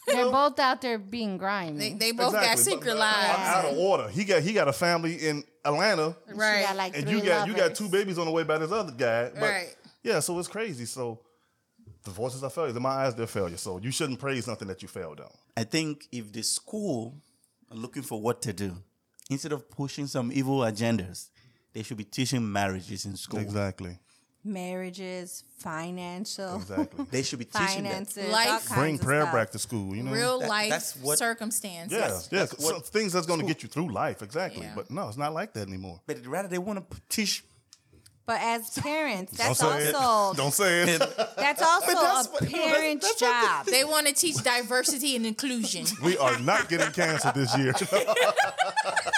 [0.08, 1.78] They're both out there being grimy.
[1.78, 3.38] They, they both got Exactly, but- secret but lives.
[3.48, 4.08] Out of order.
[4.08, 6.62] He got he got a family in Atlanta, Right.
[6.64, 8.92] got like and you got you got two babies on the way by this other
[8.92, 9.30] guy.
[9.30, 9.74] But Right.
[10.04, 10.84] Yeah, so it's crazy.
[10.86, 11.18] So
[12.06, 12.74] divorces are failures.
[12.76, 13.60] In my eyes, they're failures.
[13.60, 15.30] So you shouldn't praise nothing that you failed on.
[15.56, 17.14] I think if the school
[17.70, 18.72] are looking for what to do,
[19.28, 21.28] instead of pushing some evil agendas,
[21.74, 23.40] they should be teaching marriages in school.
[23.40, 23.98] Exactly.
[24.44, 27.04] Marriages, financial, Exactly.
[27.10, 27.92] They should be teaching that.
[27.92, 29.34] finances, Life- all kinds Bring of prayer stuff.
[29.34, 29.94] back to school.
[29.96, 30.12] You know.
[30.12, 31.98] Real That- life that's what- circumstances.
[31.98, 32.46] Yeah, yeah.
[32.46, 34.22] that's some what things that's going to get you through life.
[34.22, 34.62] Exactly.
[34.62, 34.72] Yeah.
[34.76, 36.00] But no, it's not like that anymore.
[36.06, 37.44] But rather, they want to teach.
[38.26, 40.36] But as parents, that's Don't also it.
[40.36, 40.98] Don't say it.
[41.36, 43.66] that's also that's a what- parent's job.
[43.66, 45.86] They want to teach diversity and inclusion.
[46.02, 47.72] we are not getting canceled this year.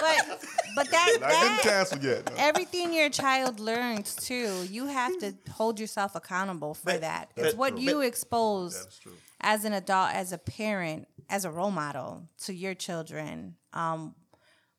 [0.01, 0.39] But
[0.75, 2.27] but that not getting that canceled yet.
[2.31, 2.37] No.
[2.39, 7.31] everything your child learns too, you have to hold yourself accountable for But- that.
[7.37, 9.01] It's what but- you expose
[9.41, 13.57] as an adult, as a parent, as a role model to your children.
[13.73, 14.15] Um,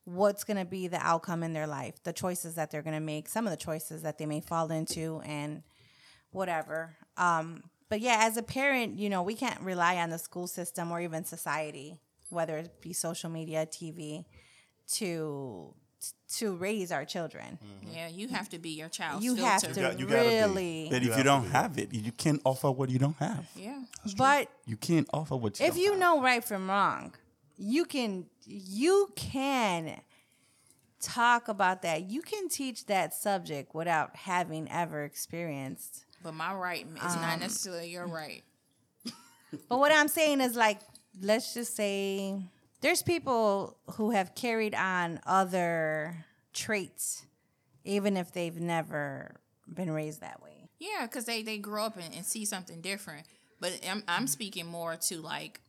[0.04, 3.00] what's going to be the outcome in their life, the choices that they're going to
[3.00, 5.62] make, some of the choices that they may fall into, and
[6.32, 6.96] whatever.
[7.16, 10.90] Um, but yeah, as a parent, you know, we can't rely on the school system
[10.90, 11.98] or even society,
[12.30, 14.24] whether it be social media, TV,
[14.94, 15.74] to
[16.38, 17.58] to raise our children.
[17.92, 19.22] Yeah, you have to be your child.
[19.22, 19.74] You have filter.
[19.74, 20.34] to got- you gotta be.
[20.34, 20.88] really.
[20.90, 23.46] But if You you don't have it, you can't offer what you don't have.
[23.54, 23.82] Yeah.
[24.16, 25.98] But You can't offer what you if don't you have.
[26.00, 27.14] know right from wrong,
[27.60, 30.00] you can you can
[31.00, 32.10] talk about that.
[32.10, 36.06] You can teach that subject without having ever experienced.
[36.22, 38.42] But my right is Um, not necessarily your right.
[39.68, 40.80] But what I'm saying is like
[41.20, 42.42] let's just say
[42.80, 47.26] there's people who have carried on other traits
[47.84, 50.68] even if they've never been raised that way.
[50.78, 53.26] Yeah, because they, they grow up and, and see something different.
[53.58, 55.60] But I'm, I'm speaking more to like,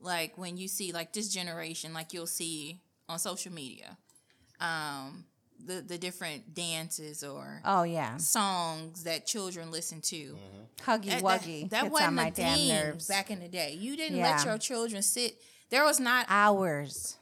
[0.00, 3.96] like when you see like this generation, like you'll see on social media,
[4.60, 5.24] um,
[5.64, 8.16] the the different dances or Oh yeah.
[8.18, 10.36] songs that children listen to.
[10.84, 11.62] Huggy That, wuggy.
[11.62, 13.08] that, that wasn't on my a damn thing nerves.
[13.08, 13.72] back in the day.
[13.78, 14.36] You didn't Yeah.
[14.36, 15.40] let your children sit.
[15.70, 17.16] There was not Hours.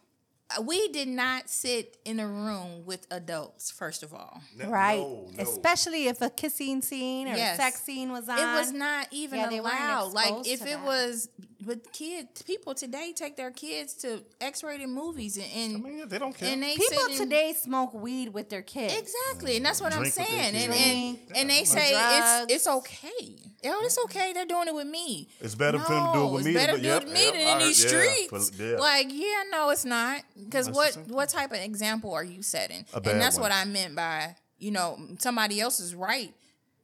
[0.63, 3.71] we did not sit in a room with adults.
[3.71, 4.99] First of all, Right.
[5.01, 5.43] No, no.
[5.43, 7.59] Especially if a kissing scene or Yes.
[7.59, 8.39] a sex scene was on.
[8.39, 10.13] it was not even Yeah, allowed.
[10.13, 10.85] Like if it that.
[10.85, 11.29] was
[11.67, 16.19] with kids, people today take their kids to X-rated movies and, and I mean, they
[16.19, 16.53] don't care.
[16.53, 18.95] and they People sit in- today smoke weed with their kids.
[18.97, 20.55] Exactly, and that's what Drink I'm saying.
[20.55, 22.53] And, and Drink, and they say drugs.
[22.53, 23.37] it's it's okay.
[23.65, 24.33] Yo, it's okay.
[24.33, 25.29] They're doing it with me.
[25.41, 27.05] It's better for them to do it with it's me better than- to do it
[27.05, 28.51] with me yep, than I in these heard- yeah, streets.
[28.57, 28.77] for- yeah.
[28.79, 30.23] Like, yeah, no, it's not.
[30.43, 32.85] Because what what type of example are you setting?
[32.95, 33.43] A bad And that's one.
[33.43, 36.33] what I meant by you know somebody else is right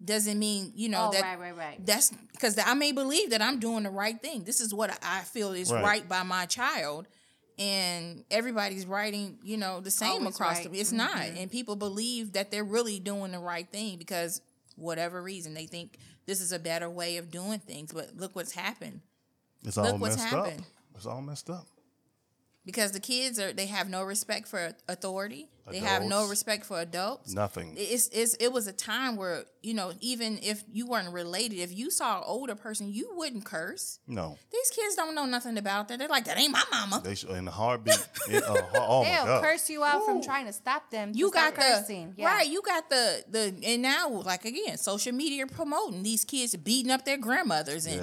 [0.05, 1.87] doesn't mean you know Oh, that right, right, right.
[1.87, 4.45] that's because I may believe that I'm doing the right thing.
[4.45, 5.85] This is what I feel is Right.
[5.85, 7.07] right, by my child,
[7.59, 10.73] and everybody's writing, you know, the same Always across right.
[10.73, 10.79] the.
[10.81, 11.37] It's not, mm-hmm.
[11.37, 14.41] and people believe that they're really doing the right thing because
[14.77, 17.93] whatever reason they think this is a better way of doing things.
[17.93, 19.01] But look what's happened
[19.65, 20.61] It's all Look what's messed happened.
[20.61, 20.67] up.
[20.97, 21.67] It's all messed up.
[22.65, 25.49] Because the kids are they have no respect for authority.
[25.71, 27.33] They have no respect for adults.
[27.33, 27.75] Nothing.
[27.79, 31.73] It's, it's it was a time where you know even if you weren't related, if
[31.73, 34.01] you saw an older person, you wouldn't curse.
[34.09, 34.37] No.
[34.51, 36.01] These kids don't know nothing about that.
[36.01, 37.01] They're like, that ain't my mama.
[37.05, 37.95] They should, in the heartbeat.
[38.29, 39.45] It, uh, oh my They'll God.
[39.45, 41.13] curse you out from trying to stop them.
[41.13, 42.15] to You stop got the cursing.
[42.17, 42.35] Yeah.
[42.35, 42.49] right.
[42.49, 47.05] You got the the and now like again, social media promoting these kids beating up
[47.05, 48.03] their grandmothers and Yeah.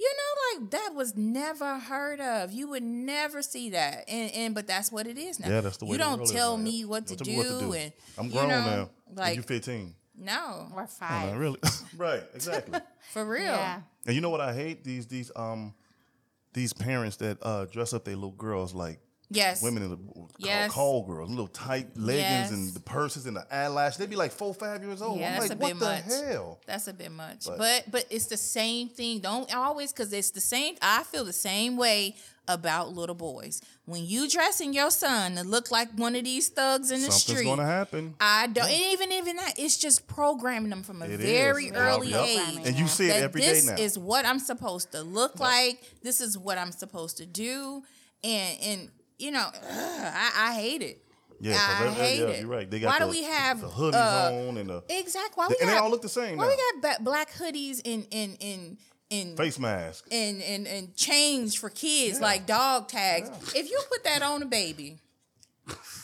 [0.00, 0.33] you know like
[0.74, 2.52] that was never heard of.
[2.52, 4.04] You would never see that.
[4.08, 5.48] And and but that's what it is now.
[5.48, 7.32] Yeah, that's the way you the don't world is tell me what to, Don't tell
[7.34, 7.72] me what to do.
[7.72, 8.90] and I'm you grown know, now.
[9.16, 9.94] Like you 15.
[10.18, 11.26] no, Or Oh, five.
[11.30, 11.58] man, really?
[11.96, 12.78] right, exactly.
[13.12, 13.44] for real.
[13.44, 13.80] Yeah.
[14.06, 14.84] and you know what I hate?
[14.84, 15.74] These these um
[16.52, 19.00] these parents that uh dress up their little girls like
[19.34, 19.62] Yes.
[19.62, 19.98] women in the
[20.38, 20.70] Yes.
[20.72, 22.50] call, call girls, little tight leggings Yes.
[22.50, 23.96] and the purses and the eyelash.
[23.96, 25.20] They'd be like four, five years old.
[25.20, 26.26] Yeah, I'm that's like, a what bit the much.
[26.28, 26.60] hell?
[26.66, 27.44] That's a bit much.
[27.46, 29.20] But- But but it's the same thing.
[29.20, 30.76] Don't always because it's the same.
[30.82, 32.16] I feel the same way
[32.46, 33.62] about little boys.
[33.86, 37.22] When you dressing your son to look like one of these thugs in the Something's
[37.38, 38.14] street, gonna happen.
[38.20, 38.68] I don't.
[38.68, 41.72] And even even that, it's just programming them from a It very is.
[41.72, 42.26] early Yup.
[42.26, 42.66] age.
[42.66, 43.76] And you see it every day this now.
[43.76, 45.80] is what I'm supposed to look like.
[46.02, 47.82] This is what I'm supposed to do,
[48.22, 51.00] and and you know, ugh, I, I hate it.
[51.40, 52.40] Yeah, I they- they- hate yeah, it.
[52.40, 52.70] you're right.
[52.70, 55.32] They got Why the- do we have the hoodies uh, on and the Exactly.
[55.34, 56.50] Why And we they got, all look the same Why now.
[56.50, 58.78] we got black hoodies in in in
[59.10, 60.06] in face mask.
[60.10, 63.28] and and and chains for kids like dog tags.
[63.54, 64.98] If you put that on a baby,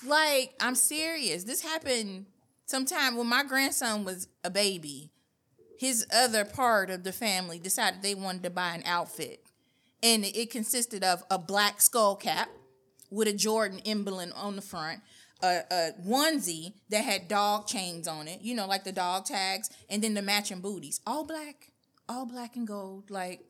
[0.06, 1.44] like I'm serious.
[1.44, 2.26] This happened
[2.66, 5.10] sometime when my grandson was a baby.
[5.78, 9.42] His other part of the family decided they wanted to buy an outfit,
[10.02, 12.50] and it consisted of a black skull cap
[13.10, 15.00] with a Jordan emblem on the front.
[15.42, 19.70] A, a onesie that had dog chains on it, you know, like the dog tags,
[19.88, 21.70] and then the matching booties, all black,
[22.10, 23.10] all black and gold.
[23.10, 23.40] Like,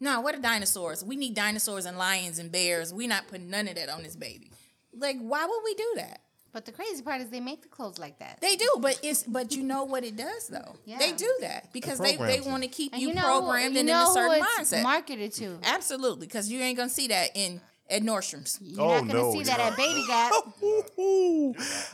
[0.00, 1.04] no, what are dinosaurs?
[1.04, 2.92] We need dinosaurs and lions and bears.
[2.94, 4.50] We're not putting none of that on this baby.
[4.96, 6.20] Like, why would we do that?
[6.54, 8.38] But the crazy part is they make the clothes like that.
[8.40, 10.76] They do, but it's but you know what it does though.
[10.86, 10.96] Yeah.
[10.98, 13.88] They do that because they, they want to keep And you, know, programmed you and
[13.88, 14.82] know in a certain who it's mindset.
[14.82, 15.58] marketed to.
[15.64, 18.58] Absolutely, because you ain't gonna see that in at Nordstrom's.
[18.62, 19.72] You're Oh, not gonna no, see that not.
[19.72, 20.32] at Baby Gap.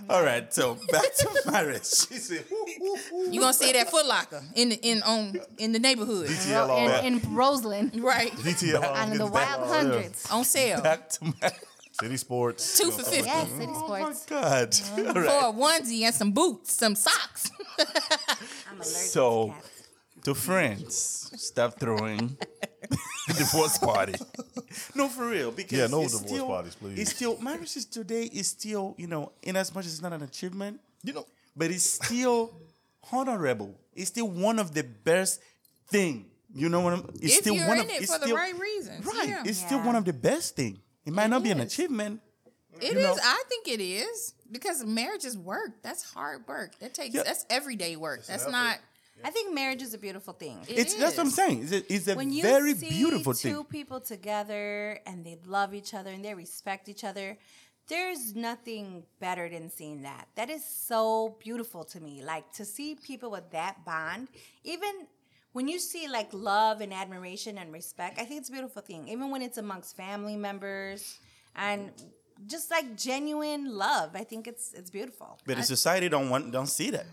[0.10, 1.84] All right, so back to marriage.
[1.86, 5.02] She said, "Ooh, ooh, ooh." You gonna see it at Foot Locker in the, in
[5.02, 8.32] on in the neighborhood, DTL in, in Roseland right?
[8.32, 9.66] DTL all on the Wild back- yeah.
[9.74, 10.30] Hundreds.
[10.30, 11.56] On sale, Back to marriage.
[12.00, 12.78] City Sports.
[12.78, 14.26] two for fifty Yes, City Oh my Sports.
[14.26, 14.74] God.
[15.06, 15.44] All for right.
[15.44, 17.50] a onesie and some boots, some socks.
[17.78, 19.68] I'm allergic So- to cats.
[20.24, 22.36] To friends, stop throwing
[23.36, 24.14] divorce party.
[24.94, 25.50] No, for real.
[25.52, 26.98] Because Yeah, no divorce still, parties, please.
[26.98, 30.22] It's still marriages today is still you know in as much as it's not an
[30.22, 32.54] achievement, You know, but it's still
[33.12, 33.78] honorable.
[33.94, 35.40] It's still one of the best
[35.88, 36.26] thing.
[36.54, 37.10] You know what I'm?
[37.20, 39.28] It's if still you're one in of it it's for the still, right reasons, Right.
[39.28, 39.42] Yeah.
[39.44, 40.80] It's still one of the best thing.
[41.04, 42.20] It might It not be an achievement.
[42.80, 42.94] It is.
[42.94, 43.16] you know?
[43.22, 45.82] I think it is because marriage is work.
[45.82, 46.78] That's hard work.
[46.80, 47.14] That takes.
[47.14, 47.22] Yeah.
[47.24, 48.24] That's everyday work.
[48.26, 48.52] That's effort.
[49.16, 49.28] Not.
[49.28, 50.58] I think marriage is a beautiful thing.
[50.68, 51.62] It it's that's what I'm saying.
[51.64, 53.64] It's a, it's a when you very see beautiful two thing.
[53.64, 57.38] people together and they love each other and they respect each other,
[57.88, 60.28] there's nothing better than seeing that.
[60.36, 62.22] That is so beautiful to me.
[62.22, 64.28] Like to see people with that bond,
[64.64, 65.06] even
[65.52, 69.08] when you see like love and admiration and respect, I think it's a beautiful thing.
[69.08, 71.18] Even when it's amongst family members
[71.54, 71.90] and
[72.46, 75.38] just like genuine love, I think it's it's beautiful.
[75.46, 77.06] But the society don't want don't see that.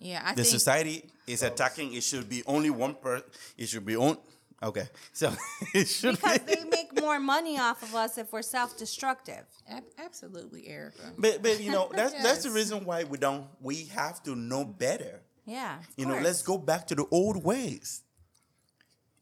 [0.00, 0.48] Yeah, I the think.
[0.48, 1.92] society is attacking.
[1.94, 3.28] It should be only one person.
[3.56, 4.16] It should be on.
[4.62, 5.32] Okay, so
[5.74, 6.54] it should Because be.
[6.54, 9.44] they make more money off of us if we're self-destructive.
[9.68, 11.12] Ab- absolutely, Erica.
[11.18, 13.46] But but you know that's that's the reason why we don't.
[13.60, 15.20] We have to know better.
[15.46, 15.78] Yeah.
[15.96, 18.02] You know, let's go back to the old ways.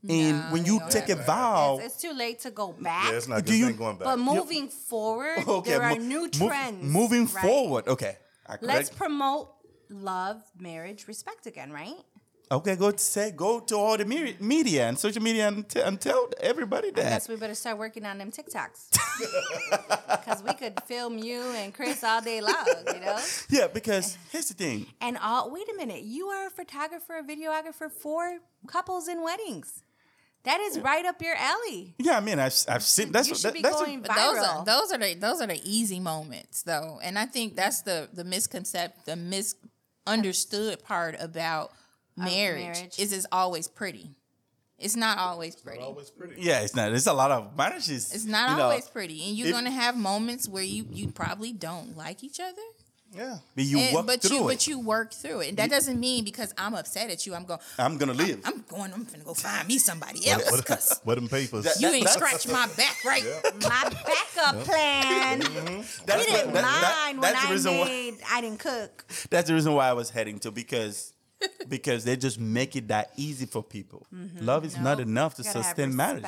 [0.09, 1.27] And Nah, when you ain't take a happen.
[1.27, 3.11] vow, It's, it's too late to go back.
[3.11, 3.59] Yeah, it's not Do good.
[3.59, 4.05] you- going back.
[4.07, 6.85] but moving forward, there are mo- new move- trends.
[6.85, 7.45] moving right?
[7.45, 8.17] forward, okay.
[8.47, 9.51] I Let's promote
[9.91, 11.97] love, marriage, respect again, right?
[12.51, 15.83] okay, go to say go to all the me- media and social media and, t-
[15.83, 17.03] and tell everybody I that.
[17.11, 18.97] guess we better start working on them TikToks.
[20.09, 23.19] Because we could film you and Chris all day long, you know?
[23.51, 24.87] Yeah, because here's the thing.
[25.01, 29.83] And all, wait a minute, you are a photographer, a videographer for couples and weddings.
[30.45, 31.95] That is right up your alley.
[31.99, 34.01] Yeah, I mean, I've, I've seen that's you what should that, be that's what- going
[34.01, 34.57] But those viral.
[34.61, 38.09] are those are the those are the easy moments though, and I think that's the
[38.13, 39.13] the misconcept, the
[40.11, 41.73] misunderstood part about
[42.17, 42.99] marriage, marriage.
[42.99, 44.11] is it's always pretty.
[44.79, 45.83] It's not always pretty.
[45.83, 46.41] Always pretty.
[46.41, 46.91] yeah, it's not.
[46.91, 48.15] There's a lot of marriages.
[48.15, 51.09] It's not you know, always pretty, and you're if- gonna have moments where you you
[51.09, 52.63] probably don't like each other.
[53.15, 53.39] Yeah.
[53.55, 54.53] But you And- work but through you it.
[54.53, 55.49] but you work through it.
[55.49, 57.59] And that doesn't mean because I'm upset at you, I'm going.
[57.79, 58.41] I'm gonna leave.
[58.45, 58.93] I'm going.
[58.93, 60.51] I'm gonna go find me somebody else.
[60.51, 61.65] What, Cause what them papers?
[61.65, 63.25] That- you ain't that's- scratched my back right.
[63.63, 65.41] My backup plan.
[65.41, 67.85] That's You didn't that- that- mind when I reason why.
[67.87, 69.05] made, I didn't cook.
[69.31, 71.13] That's the reason why I was heading to because
[71.69, 74.07] because they just make it that easy for people.
[74.41, 75.53] Love is not enough to Mm-hmm.
[75.57, 76.25] Have sustain marriage.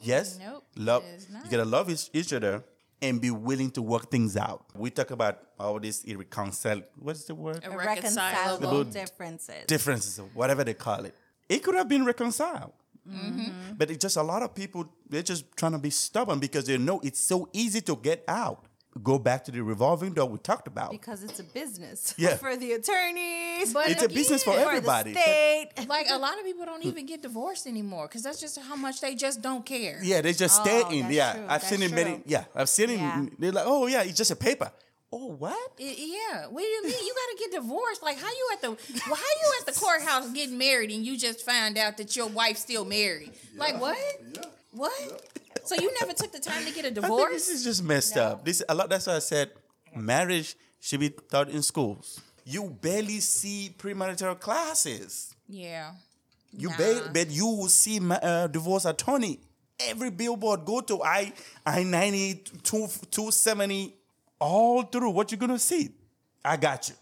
[0.00, 1.04] Yes, Nope, love.
[1.04, 1.44] it is not.
[1.44, 2.62] You gotta love each, each other
[3.02, 4.64] and be willing to work things out.
[4.74, 6.88] We talk about all this irreconcilable.
[6.98, 7.64] What's the word?
[7.64, 8.84] Irreconcilable.
[8.84, 9.64] differences.
[9.66, 11.14] Differences, whatever they call it.
[11.48, 12.72] It could have been reconciled.
[13.08, 13.74] Mm-hmm.
[13.76, 16.78] But it's just a lot of people, they're just trying to be stubborn because they
[16.78, 18.66] know it's so easy to get out.
[19.04, 20.90] Go back to the revolving door we talked about.
[20.90, 22.34] because it's a business Yeah.
[22.36, 25.12] for the attorneys, But It's a business for everybody.
[25.12, 25.68] for the state.
[25.88, 29.00] like a lot of people don't even get divorced anymore because that's just how much
[29.00, 30.00] they just don't care.
[30.02, 31.10] Yeah, they just Oh, stay in.
[31.10, 32.22] Yeah, true, I've seen that's it many.
[32.26, 33.22] Yeah, I've seen Yeah.
[33.24, 33.40] it.
[33.40, 34.72] They're like, oh yeah, it's just a paper.
[35.12, 35.52] Oh what?
[35.80, 36.46] I- yeah.
[36.48, 36.92] What do you mean?
[36.92, 38.02] You got to get divorced?
[38.02, 41.16] Like how you at the well, how you at the courthouse getting married and you
[41.16, 43.32] just find out that your wife's still married?
[43.56, 43.96] Like what?
[44.72, 45.24] What?
[45.64, 47.32] So you never took the time to get a I think divorce?
[47.32, 48.44] this is just messed up.
[48.44, 48.88] This a lot.
[48.90, 49.50] That's why I said
[49.94, 52.20] marriage should be taught in schools.
[52.44, 55.34] You barely see premarital classes.
[55.48, 55.92] yeah.
[56.52, 56.76] You Nah.
[56.78, 59.38] ba- but you will see ma- uh, divorce attorney.
[59.78, 61.32] Every billboard go to I
[61.64, 62.34] I 90
[62.64, 63.94] two- 270
[64.40, 65.10] all through.
[65.10, 65.90] What you gonna see?
[66.44, 66.96] I got you.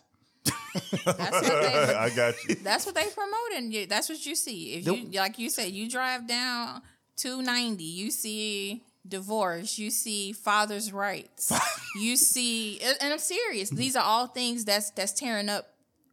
[0.44, 2.54] That's what they I got you.
[2.56, 3.72] That's what they promoting.
[3.72, 4.74] You- That's what you see.
[4.74, 6.82] If you like you said, you drive down
[7.18, 11.52] 290, you see divorce, you see father's rights,
[12.00, 13.70] you see, and I'm serious.
[13.70, 15.66] These are all things that's that's tearing up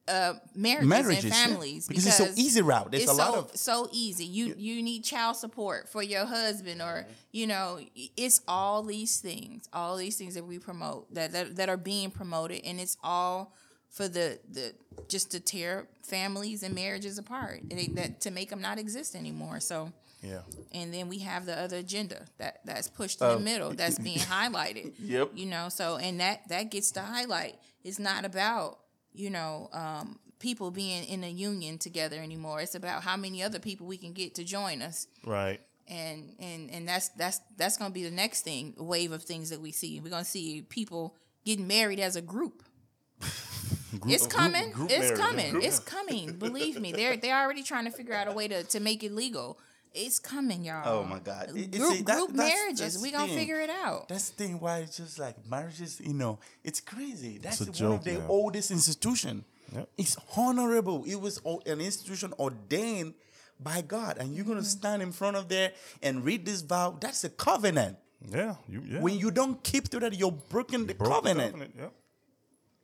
[0.08, 1.46] uh, marriages, Marriages, and yeah.
[1.48, 2.91] families Because it's so easy route.
[2.91, 4.26] There's it's a lot so, of- so easy.
[4.26, 9.68] You you need child support for your husband, or you know, it's all these things,
[9.74, 13.54] all these things that we promote that that, that are being promoted, and it's all
[13.89, 14.74] for the the
[15.08, 19.15] just to tear families and marriages apart, and they, that to make them not exist
[19.15, 19.60] anymore.
[19.60, 19.91] So.
[20.25, 20.41] Yeah.
[20.73, 24.17] And then we have the other agenda that that's pushed in the middle, that's being
[24.35, 24.93] highlighted.
[24.99, 25.31] Yep.
[25.35, 27.55] You know, so and that that gets the highlight.
[27.83, 28.79] It's not about
[29.13, 32.61] you know um, people being in a union together anymore.
[32.61, 35.61] It's about how many other people we can get to join us, Right.
[35.88, 39.61] and and and that's that's that's gonna be the next thing wave of things that
[39.61, 39.99] we see.
[39.99, 42.63] We're gonna see people getting married as a group.
[44.07, 44.71] it's coming.
[44.71, 45.51] group it's marriage, coming.
[45.51, 46.33] group- It's coming.
[46.33, 49.11] Believe me, they're they're already trying to figure out a way to to make it
[49.13, 49.59] legal.
[49.95, 50.84] It's coming, y'all.
[50.86, 51.49] Oh, my God.
[51.55, 52.79] It- it- Group, see, that- group that's- marriages.
[52.79, 53.38] that's we the gonna thing.
[53.38, 54.08] figure it out.
[54.10, 57.38] That's the thing why it's just like marriages, you know, it's crazy.
[57.38, 58.27] That's a one joke of the now.
[58.27, 59.45] oldest institution.
[59.73, 59.89] Yep.
[59.97, 61.03] It's honorable.
[61.05, 63.13] It was an institution ordained
[63.60, 64.17] by God.
[64.19, 64.79] And you're gonna Mm-hmm.
[64.79, 65.71] stand in front of there
[66.03, 66.97] and read this vow.
[66.99, 67.97] That's a covenant.
[68.29, 68.55] Yeah.
[68.67, 68.81] You.
[68.86, 68.99] Yeah.
[69.01, 71.73] When you don't keep to that, you're breaking the Broke the covenant.
[71.77, 71.88] Yeah.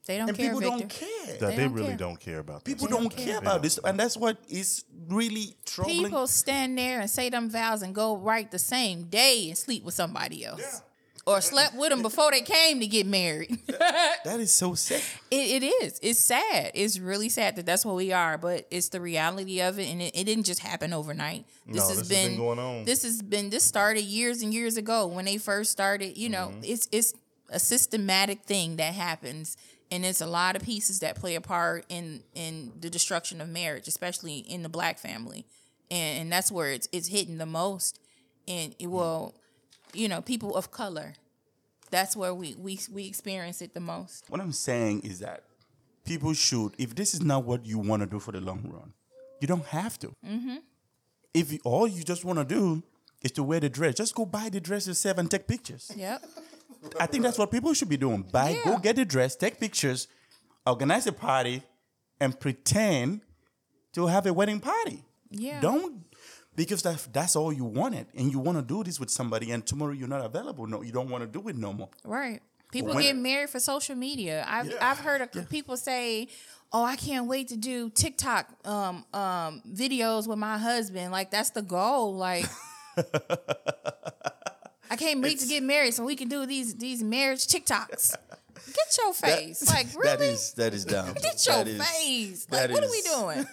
[0.07, 0.77] They don't And care, people Victor.
[0.79, 1.37] don't care.
[1.37, 1.97] That They they, don't really care.
[1.97, 2.65] don't care about.
[2.65, 2.73] This.
[2.73, 2.99] People that.
[2.99, 3.79] don't care about this.
[3.83, 6.03] And that's what is really troubling.
[6.03, 9.83] People stand there and say them vows and go right the same day and sleep
[9.83, 10.81] with somebody else.
[11.27, 13.55] Or slept with them before they came to get married.
[13.67, 15.03] that is so sad.
[15.29, 15.99] It, it is.
[16.01, 16.71] It's sad.
[16.73, 20.01] It's really sad that that's what we are, but it's the reality of it, and
[20.01, 21.45] it, it didn't just happen overnight.
[21.67, 22.85] This No, has this has been, been going on.
[22.85, 23.51] This has been.
[23.51, 26.17] This started years and years ago when they first started.
[26.17, 26.61] You know, Mm-hmm.
[26.63, 27.13] it's it's
[27.49, 29.57] a systematic thing that happens,
[29.91, 33.49] and it's a lot of pieces that play a part in in the destruction of
[33.49, 35.45] marriage, especially in the black family,
[35.91, 37.99] and, and that's where it's it's hitting the most.
[38.47, 39.35] And it will,
[39.93, 41.13] you know, people of color.
[41.91, 44.25] That's where we we we experience it the most.
[44.29, 45.43] What I'm saying is that
[46.05, 48.93] people should, if this is not what you want to do for the long run,
[49.39, 50.15] you don't have to.
[50.25, 50.57] Mm-hmm.
[51.33, 52.83] If you, all you just want to do
[53.21, 55.91] is to wear the dress, just go buy the dress yourself and take pictures.
[55.95, 56.23] Yep.
[56.99, 58.23] I think that's what people should be doing.
[58.23, 60.07] Buy, go get the dress, take pictures,
[60.65, 61.63] organize a party,
[62.19, 63.21] and pretend
[63.93, 65.03] to have a wedding party.
[65.29, 65.61] Yeah.
[65.61, 66.03] Don't
[66.55, 69.65] because that, that's all you wanted, and you want to do this with somebody, and
[69.65, 70.67] tomorrow you're not available.
[70.67, 71.89] No, you don't want to do it no more.
[72.03, 72.41] Right.
[72.71, 74.45] People when- get married for social media.
[74.47, 74.77] I've Yeah.
[74.89, 76.27] I've heard of people say,
[76.71, 81.11] "Oh, I can't wait to do TikTok um um videos with my husband.
[81.11, 82.15] Like that's the goal.
[82.15, 82.45] Like
[84.91, 88.13] I can't wait to get married so we can do these these marriage TikToks.
[88.67, 89.65] Get your face.
[89.75, 90.17] like really?
[90.17, 91.13] That is that is dumb.
[91.21, 92.45] Get your That is- face.
[92.45, 93.47] that Like what are we doing?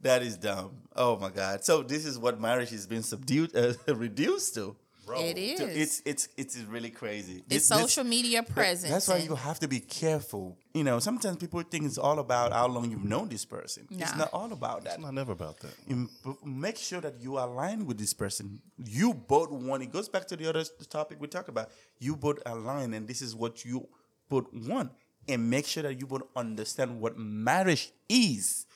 [0.00, 0.70] That is dumb.
[0.96, 1.64] Oh my God!
[1.64, 4.74] So this is what marriage has been subdued, uh, reduced to.
[5.16, 5.60] It is.
[5.60, 7.38] It's it's it's really crazy.
[7.38, 8.92] it's This- this- social media presence.
[8.92, 10.56] That's why you have to be careful.
[10.74, 13.86] You know, sometimes people think it's all about how long you've known this person.
[13.90, 14.94] It's not all about that.
[14.94, 15.74] It's not never about that.
[15.86, 16.08] You
[16.44, 18.60] make sure that you align with this person.
[18.84, 19.82] You both want.
[19.82, 21.70] It goes back to the other topic we talked about.
[21.98, 23.88] You both align, and this is what you
[24.28, 24.92] both want.
[25.26, 28.66] And make sure that you both understand what marriage is,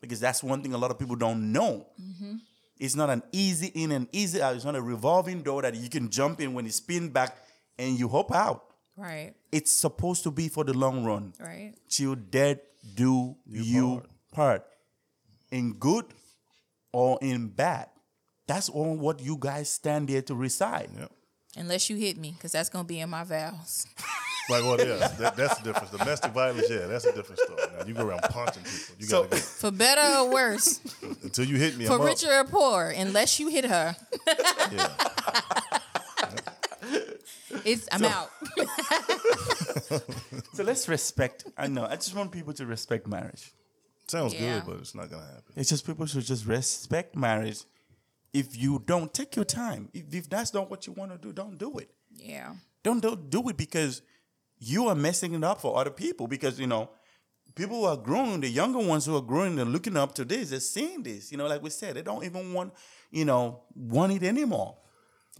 [0.00, 1.86] because that's one thing a lot of people don't know.
[2.00, 2.34] Mm-hmm.
[2.78, 4.54] It's not an easy in and easy out.
[4.54, 7.36] It's not a revolving door that you can jump in when it spin back
[7.78, 8.64] and you hop out.
[8.96, 11.74] right, It's supposed to be for the long run right.
[11.88, 12.58] till death
[12.94, 14.02] do you,
[14.32, 14.64] part.
[15.50, 16.04] in good
[16.92, 17.88] or in bad.
[18.46, 20.90] That's all what you guys stand there to recite.
[20.96, 21.10] Yep.
[21.58, 23.86] Unless you hit me, because that's gonna be in my vows.
[24.48, 25.00] Like what is?
[25.18, 25.90] That, that's the difference.
[25.90, 27.62] Domestic violence, yeah, that's a different story.
[27.76, 28.94] Now you go around punching people.
[29.00, 29.36] You So- gotta go.
[29.38, 30.78] For better or worse,
[31.36, 31.84] go until you hit me.
[31.86, 32.06] for I'm up.
[32.06, 33.96] richer or poor, unless you hit her.
[34.72, 34.88] Yeah.
[37.64, 38.30] It's I'm out.
[40.54, 41.44] So let's respect.
[41.58, 41.84] I know.
[41.84, 43.52] I just want people to respect marriage.
[44.08, 44.40] Sounds Yeah.
[44.60, 45.52] good, but it's not gonna happen.
[45.54, 47.60] It's just people should just respect marriage.
[48.32, 51.32] If you don't take your time, if, if that's not what you want to do,
[51.32, 51.90] don't do it.
[52.14, 52.54] Yeah.
[52.82, 54.00] Don't don't do it because
[54.58, 56.26] you are messing it up for other people.
[56.26, 56.88] Because you know,
[57.56, 60.50] people who are growing, the younger ones who are growing and looking up to this,
[60.50, 61.32] they're seeing this.
[61.32, 62.72] You know, like we said, they don't even want
[63.10, 64.76] you know want it anymore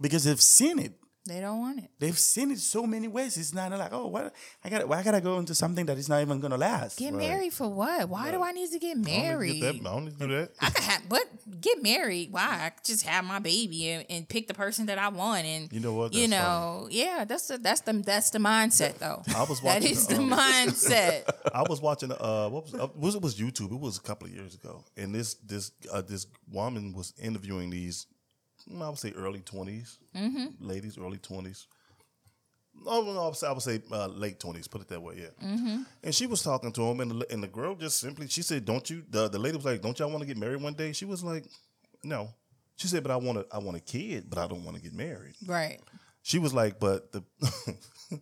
[0.01, 0.93] because they've seen it.
[1.27, 1.89] They don't want it.
[1.99, 3.37] They've seen it so many ways.
[3.37, 4.87] It's not like oh, what I got.
[4.87, 6.97] Why gotta go into something that is not even gonna last?
[6.99, 8.07] Get married for what?
[8.09, 9.63] Why do I need to get I don't need married?
[9.63, 9.75] that.
[9.75, 10.51] I don't need to do that.
[10.61, 11.23] I could have, but
[11.61, 12.31] get married.
[12.31, 12.41] Why?
[12.41, 15.79] I just have my baby and, and pick the person that I want, and You
[15.81, 16.13] know what?
[16.13, 19.23] you know, yeah, that's the that's the that's the mindset though.
[19.35, 21.29] I was that watching, is the um, mindset.
[21.53, 22.11] I was watching.
[22.11, 23.21] Uh, what was, uh, was it?
[23.21, 23.71] Was YouTube?
[23.71, 27.69] It was a couple of years ago, and this this uh, this woman was interviewing
[27.69, 28.07] these.
[28.81, 30.45] I would say early 20s Mm-hmm.
[30.59, 31.67] ladies, early twenties.
[32.85, 34.67] Oh no, I would say, I would say uh, late twenties.
[34.67, 35.47] Put it that way, yeah.
[35.47, 35.81] Mm-hmm.
[36.03, 38.65] And she was talking to him, and the, and the girl just simply she said,
[38.65, 40.91] "Don't you?" The, the lady was like, "Don't y'all want to get married one day?"
[40.91, 41.45] She was like,
[42.03, 42.29] "No."
[42.75, 43.55] She said, "But I want to.
[43.55, 45.79] I want a kid, but I don't want to get married." right.
[46.21, 47.23] She was like, "But the."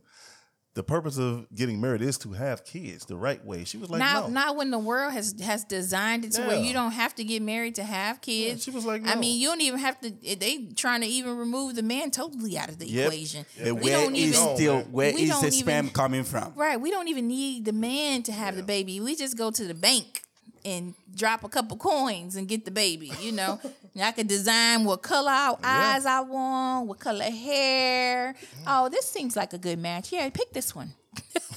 [0.76, 3.64] The purpose of getting married is to have kids the right way.
[3.64, 4.34] She was like, Not no.
[4.34, 7.42] not when the world has has designed it to where you don't have to get
[7.42, 8.64] married to have kids.
[8.66, 9.12] she was like, no.
[9.14, 10.12] I mean, you don't even have to.
[10.26, 13.06] Eh, they trying to even remove the man totally out of the Yep.
[13.08, 13.46] equation.
[13.58, 14.92] And We where don't is even still man.
[14.92, 16.52] where we is the even- sperm coming from?
[16.58, 16.80] Right.
[16.80, 19.00] We don't even need the man to have the baby.
[19.00, 20.24] We just go to the bank
[20.66, 23.14] and drop a couple coins and get the baby.
[23.22, 23.62] You know,
[23.96, 28.36] and I could design what color eyes I want, what color hair.
[28.68, 30.12] Oh, this seems like a good match.
[30.12, 30.94] Yeah, pick this one.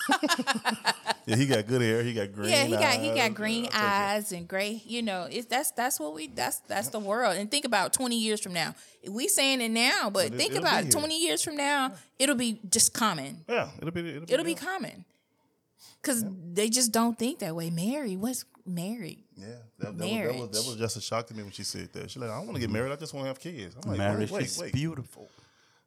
[1.26, 2.02] Yeah, he got good hair.
[2.02, 2.48] He got green.
[2.48, 3.16] yeah, he got he eyes.
[3.16, 4.16] got green Yeah, it.
[4.16, 4.80] eyes and gray.
[4.86, 7.36] You know, it's that's that's what we that's that's the world.
[7.36, 8.74] And think about twenty years from now.
[9.06, 10.90] We saying it now, but But it- think it'll about it.
[10.90, 13.44] Twenty years from now, it'll be just common.
[13.46, 14.08] Yeah, it'll be.
[14.08, 14.32] It'll be.
[14.32, 15.04] It'll be common.
[16.00, 16.24] Cause
[16.54, 17.68] they just don't think that way.
[17.68, 19.24] Mary was married.
[19.36, 19.46] Yeah,
[19.78, 21.92] that, that, was, that, was, that was just a shock to me when she said
[21.92, 22.10] that.
[22.10, 22.92] She's like, I don't want to get married.
[22.92, 23.76] I just want to have kids.
[23.82, 24.72] I'm like, Marriage wait, is wait, wait.
[24.72, 25.28] beautiful.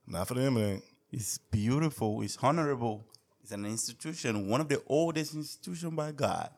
[0.07, 0.83] Not for them, it ain't.
[1.11, 2.21] It's beautiful.
[2.21, 3.05] It's honorable.
[3.43, 6.49] It's an institution, one of the oldest institutions by God.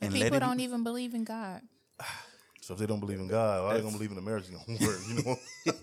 [0.00, 1.62] And let People don't even believe in God.
[2.60, 4.44] So if they don't believe in God, why are they gonna believe in the marriage
[4.44, 4.98] is gonna work?
[5.08, 5.36] You know.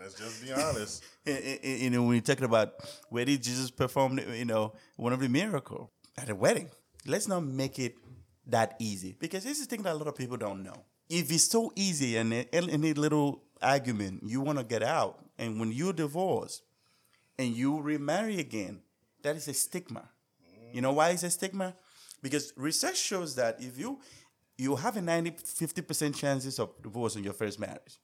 [0.00, 1.02] Let's just be honest.
[1.26, 2.74] And- and- and, you know, when you're talking about
[3.08, 6.70] where did Jesus perform, you know, one of the miracle at a wedding.
[7.06, 7.96] Let's not make it
[8.46, 10.84] that easy because this is thing that a lot of people don't know.
[11.08, 15.72] If it's so easy and any little argument you want to get out, and when
[15.72, 16.62] you divorce
[17.38, 18.80] and you remarry again,
[19.22, 20.08] that is a stigma.
[20.72, 21.74] You know why it's a stigma?
[22.22, 24.00] Because research shows that if you
[24.56, 27.98] you have a 90 50% chances of divorce in your first marriage.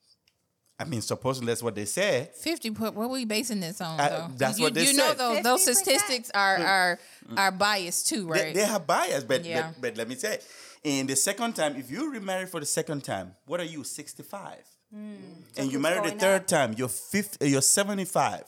[0.80, 2.34] I mean, supposedly that's what they said.
[2.36, 2.70] Fifty.
[2.70, 3.98] What what are we basing this on?
[3.98, 5.18] I- that's you, what they you know said.
[5.18, 5.74] those those 50%.
[5.74, 6.66] statistics are mm.
[6.66, 6.98] are
[7.36, 8.54] are biased too, right?
[8.54, 9.72] they have bias, but, Yeah.
[9.72, 10.38] but but let me say,
[10.84, 13.82] in the second time, if you remarry for the second time, what are you?
[13.82, 14.64] Sixty five.
[14.92, 15.18] and
[15.56, 16.46] you keeps marry the third up.
[16.46, 17.44] time, you're fifty.
[17.44, 18.44] Uh, you're seventy five.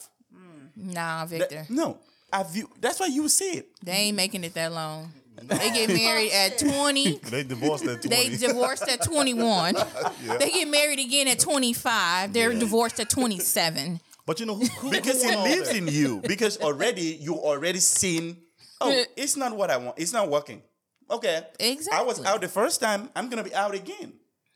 [0.75, 1.65] nah, Victor.
[1.69, 1.97] No,
[2.31, 2.69] have you?
[2.79, 3.67] That's why you see it.
[3.83, 5.11] They ain't making it that long.
[5.41, 7.17] They get married at 20.
[7.17, 8.07] They divorced at 20.
[8.09, 9.75] They divorced at 21.
[10.39, 12.33] They get married again at 25.
[12.33, 13.99] They're divorced at 27.
[14.25, 14.65] but you know who?
[14.65, 15.77] who because who it lives that?
[15.77, 16.21] in you.
[16.25, 18.37] Because already you already seen.
[18.79, 19.99] Oh, it's not what I want.
[19.99, 20.61] It's not working.
[21.09, 21.41] Okay.
[21.59, 21.99] Exactly.
[21.99, 23.09] I was out the first time.
[23.15, 24.13] I'm gonna be out again.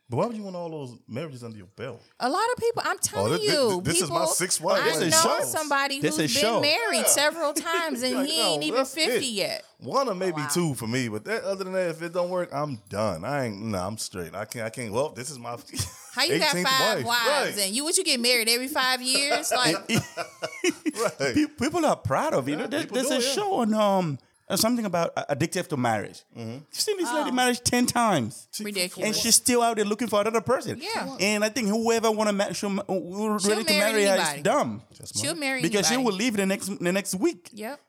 [0.08, 2.00] But why would you want all those marriages under your belt?
[2.20, 4.80] A lot of people, I'm telling thi- thi- you, this is people, my sixth wife.
[4.80, 5.44] I This is know show.
[5.46, 6.60] somebody This who's is been show.
[6.60, 9.22] married several times and Like, he no, ain't even 50 it.
[9.24, 9.64] yet.
[9.80, 12.50] One or maybe two for me, but that, other than that, if it don't work,
[12.52, 13.24] I'm done.
[13.24, 13.60] I ain't.
[13.60, 14.32] No, I'm straight.
[14.32, 14.64] I can't.
[14.64, 14.92] I can't.
[14.92, 15.56] Well, this is my.
[16.14, 17.04] How you got five wife.
[17.04, 17.66] wives Right.
[17.66, 19.52] and you would you get married every five years?
[19.56, 19.76] Like
[21.20, 21.48] right.
[21.58, 22.52] People are proud of it.
[22.52, 23.28] you know, there- people there's do, a yeah.
[23.34, 24.18] show on um
[24.48, 26.22] uh, something about uh, addictive to marriage.
[26.36, 26.50] Mm-hmm.
[26.52, 28.48] You've seen this lady married ten times.
[28.60, 29.06] ridiculous.
[29.06, 30.80] And she's still out there looking for another person.
[30.80, 31.16] Yeah.
[31.20, 34.14] And I think whoever want to marry, she'll, who's She'll ready to marry marry her
[34.14, 34.42] is anybody.
[34.42, 34.82] dumb
[35.14, 37.50] She'll marry because she will leave the next the next week.
[37.52, 37.80] Yep.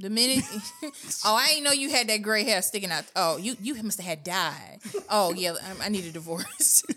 [0.00, 0.44] The minute,
[1.24, 3.04] oh, I didn't know you had that gray hair sticking out.
[3.16, 4.78] Oh, you you must have had died.
[5.10, 6.84] Oh yeah, I, I need a divorce.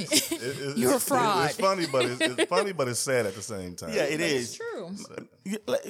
[0.00, 1.50] It- it- You're a it's- fraud.
[1.50, 3.90] It's funny, but it's, it's funny, but it's sad at the same time.
[3.92, 4.90] Yeah, it It's true.
[5.44, 5.82] You- like,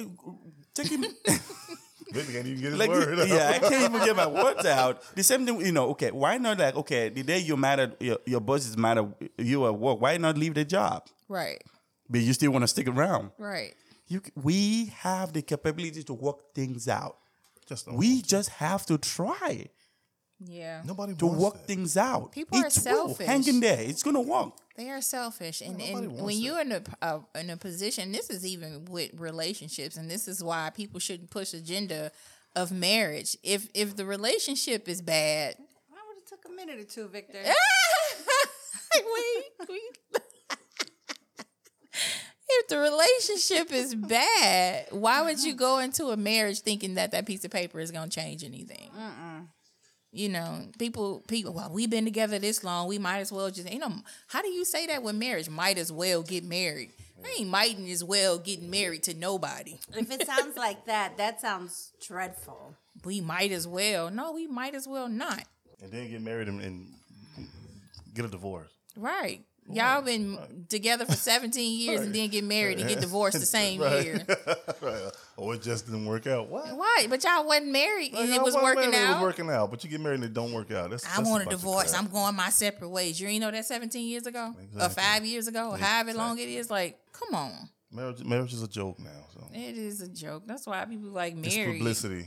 [0.73, 1.01] Take him.
[2.13, 3.19] Baby can't even get his like, word.
[3.19, 3.27] out.
[3.27, 5.01] yeah, I can't even get my words out.
[5.15, 5.89] The same thing, you know.
[5.89, 6.57] Okay, why not?
[6.57, 9.75] Like, okay, the day you're mad at your, your boss is mad at you at
[9.77, 9.99] work.
[9.99, 11.03] Why not leave the job?
[11.27, 11.61] Right.
[12.09, 13.31] But you still want to stick around.
[13.37, 13.73] Right.
[14.07, 17.17] You, we have the capability to work things out.
[17.67, 19.67] Just We just have to try
[20.39, 20.81] Yeah.
[20.81, 20.87] to.
[20.87, 21.67] nobody to wants work that.
[21.67, 22.31] things out.
[22.31, 22.69] People are It will.
[22.71, 23.25] selfish.
[23.27, 23.79] Hang in there.
[23.81, 24.53] It's gonna work.
[24.75, 26.39] They are selfish, and, nobody and when it.
[26.39, 30.43] you're in a uh, in a position, this is even with relationships, and this is
[30.43, 32.11] why people shouldn't push agenda
[32.55, 33.35] of marriage.
[33.43, 35.55] If if the relationship is bad,
[35.91, 37.39] I would have took a minute or two, Victor.
[38.95, 40.21] wait, wait.
[42.49, 47.25] if the relationship is bad, why would you go into a marriage thinking that that
[47.25, 48.89] piece of paper is going to change anything?
[50.11, 51.53] You know, people, people.
[51.53, 52.87] Well, we've been together this long.
[52.87, 53.93] We might as well just, you know,
[54.27, 55.49] how do you say that with marriage?
[55.49, 56.91] Might as well get married.
[57.23, 59.77] I ain't might as well getting married to nobody.
[59.93, 62.75] If it sounds like that, that sounds dreadful.
[63.03, 64.09] We might as well.
[64.09, 65.43] No, we might as well not.
[65.81, 66.87] and then get married and, and
[68.13, 68.71] get a divorce.
[68.95, 69.41] Right.
[69.69, 73.81] Y'all been together for 17 years and then get married and get divorced the same
[73.81, 74.25] year.
[74.81, 75.11] right.
[75.37, 76.49] Or it just didn't work out.
[76.49, 76.75] What?
[76.75, 77.05] Why?
[77.07, 79.69] But y'all wasn't married and it was I wasn't working married, It was working out,
[79.69, 80.89] but you get married and it don't work out.
[80.89, 81.93] That's, I that's want a divorce.
[81.93, 83.21] I'm going my separate ways.
[83.21, 84.55] You ain't know that 17 years ago?
[84.79, 85.69] Or five years ago?
[85.71, 86.71] Or however long it is?
[86.71, 87.69] Like, come on.
[87.91, 88.23] marriage.
[88.23, 89.25] Marriage is a joke now.
[89.31, 90.43] So It is a joke.
[90.47, 92.25] That's why people like it's publicity.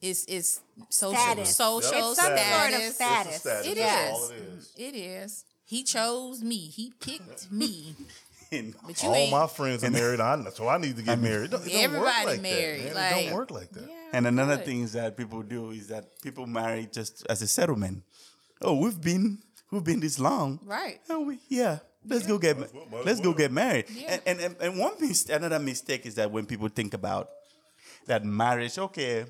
[0.00, 1.56] It's it's social Status.
[1.56, 2.04] social Yep.
[2.04, 2.94] It's some sort of status.
[2.94, 3.36] status.
[3.36, 3.66] It's a status.
[3.66, 4.10] It, is.
[4.12, 4.72] All it is.
[4.76, 5.44] It is.
[5.64, 6.56] He chose me.
[6.56, 7.94] He picked me.
[8.52, 9.30] And But All ain't.
[9.30, 10.18] my friends are married.
[10.20, 11.44] I so I need to get married.
[11.46, 13.88] It don't, it don't Everybody work like married, That, like- it don't work like that.
[13.88, 14.64] Yeah, And another good.
[14.66, 18.02] thing is that people do is that people marry just as a settlement.
[18.60, 19.38] Oh, we've been
[19.70, 20.58] we've been this long.
[20.64, 21.00] Right.
[21.08, 21.78] Oh, we, yeah.
[22.06, 23.84] Let's go get ma- well, let's go get married.
[23.90, 24.12] Yeah.
[24.14, 27.28] And, and and and one mis- another mistake is that when people think about
[28.06, 29.26] that marriage, okay,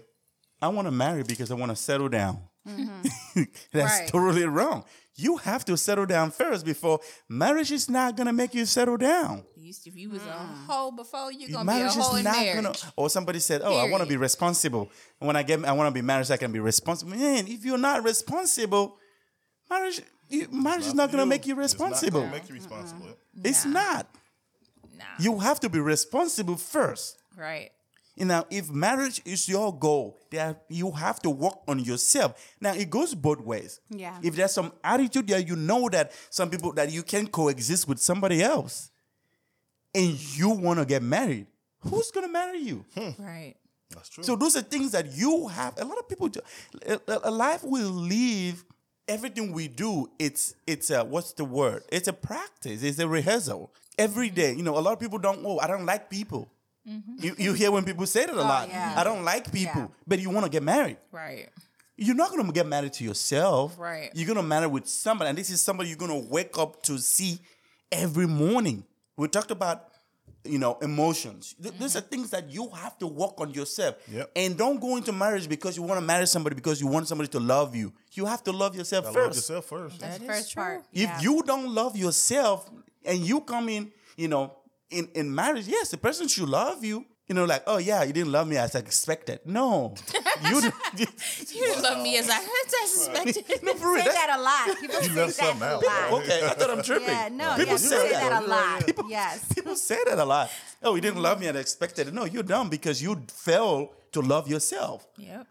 [0.62, 2.38] I want to marry because I want to settle down.
[2.68, 3.42] Mm-hmm.
[3.72, 4.08] That's Right.
[4.08, 4.84] totally wrong.
[5.16, 9.44] You have to settle down first before marriage is not gonna make you settle down.
[9.56, 10.66] If you was a mm.
[10.66, 12.54] hoe before, you're gonna marriage be a hoe is in not marriage.
[12.64, 12.92] gonna.
[12.96, 14.90] Or somebody said, "Oh, I want to be responsible.
[15.18, 17.64] When I get, I want to be married, so I can be responsible." Man, if
[17.64, 18.96] you're not responsible,
[19.70, 22.26] marriage, you, marriage is not gonna make you It's not gonna responsible.
[22.28, 23.06] make you responsible.
[23.06, 23.46] Mm-hmm.
[23.46, 23.72] It's Nah.
[23.72, 24.14] not.
[24.98, 25.04] Nah.
[25.18, 27.16] You have to be responsible first.
[27.36, 27.70] right.
[28.20, 32.54] You know, if marriage is your goal, that you have to work on yourself.
[32.60, 33.80] Now it goes both ways.
[33.88, 34.18] Yeah.
[34.22, 37.98] If there's some attitude that you know that some people that you can coexist with
[37.98, 38.90] somebody else,
[39.94, 41.46] and you want to get married,
[41.78, 42.84] who's gonna marry you?
[42.94, 43.22] Hmm.
[43.22, 43.54] Right.
[43.88, 44.22] That's true.
[44.22, 45.80] So those are things that you have.
[45.80, 46.40] A lot of people, do-
[46.86, 48.62] a, a- a life will live.
[49.08, 51.84] Everything we do, it's it's a what's the word?
[51.90, 52.82] It's a practice.
[52.82, 54.36] It's a rehearsal every mm-hmm.
[54.36, 54.52] day.
[54.52, 55.40] You know, a lot of people don't.
[55.42, 56.52] Oh, I don't like people.
[56.84, 58.68] You, you hear when people say that a oh, lot.
[58.68, 58.94] yeah.
[58.96, 59.86] I don't like people, Yeah.
[60.06, 60.96] but you want to get married.
[61.12, 61.48] Right.
[61.96, 63.78] You're not gonna get married to yourself.
[63.78, 64.10] Right.
[64.14, 67.38] You're gonna marry with somebody, and this is somebody you're gonna wake up to see
[67.92, 68.84] every morning.
[69.18, 69.88] We talked about,
[70.42, 71.54] you know, emotions.
[71.62, 73.96] Th- These are things that you have to work on yourself.
[74.10, 74.30] Yep.
[74.34, 77.28] And don't go into marriage because you want to marry somebody because you want somebody
[77.28, 77.92] to love you.
[78.12, 79.26] You have to love yourself Gotta first.
[79.26, 80.00] love yourself first.
[80.00, 80.62] That is First true.
[80.62, 80.84] part.
[80.94, 81.20] If yeah.
[81.20, 82.70] you don't love yourself
[83.04, 84.54] and you come in, you know,
[84.90, 87.04] in, in marriage, yes, the person should love you.
[87.28, 89.38] you know, like, oh yeah, you didn't love me as I expected.
[89.44, 89.94] No,
[90.50, 90.60] you.
[90.98, 91.06] You
[91.66, 93.62] didn't love me as I as I suspected.
[93.62, 94.04] no, for real.
[94.04, 94.64] say that- that a lot.
[94.80, 95.82] People say left that a out.
[95.90, 96.22] lot.
[96.22, 97.08] okay, I thought I'm tripping.
[97.08, 98.30] Yeah, no, people yeah, say say that.
[98.30, 98.86] that a lot.
[98.86, 99.46] People, Yes.
[99.54, 100.50] people say that a lot.
[100.82, 102.12] Oh, you didn't love me as I expected.
[102.12, 105.06] No, you're dumb because you failed to love yourself.
[105.16, 105.46] Yep.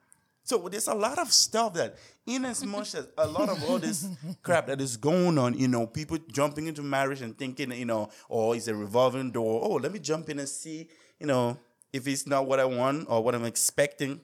[0.50, 1.96] So there's a lot of stuff that,
[2.26, 4.08] in as much as a lot of all this
[4.42, 8.10] crap that is going on, you know, people jumping into marriage and thinking, you know,
[8.32, 9.62] oh, it's a revolving door.
[9.64, 10.90] Oh, let me jump in and see,
[11.20, 11.56] you know,
[11.94, 14.22] if it's not what I want or what I'm expecting,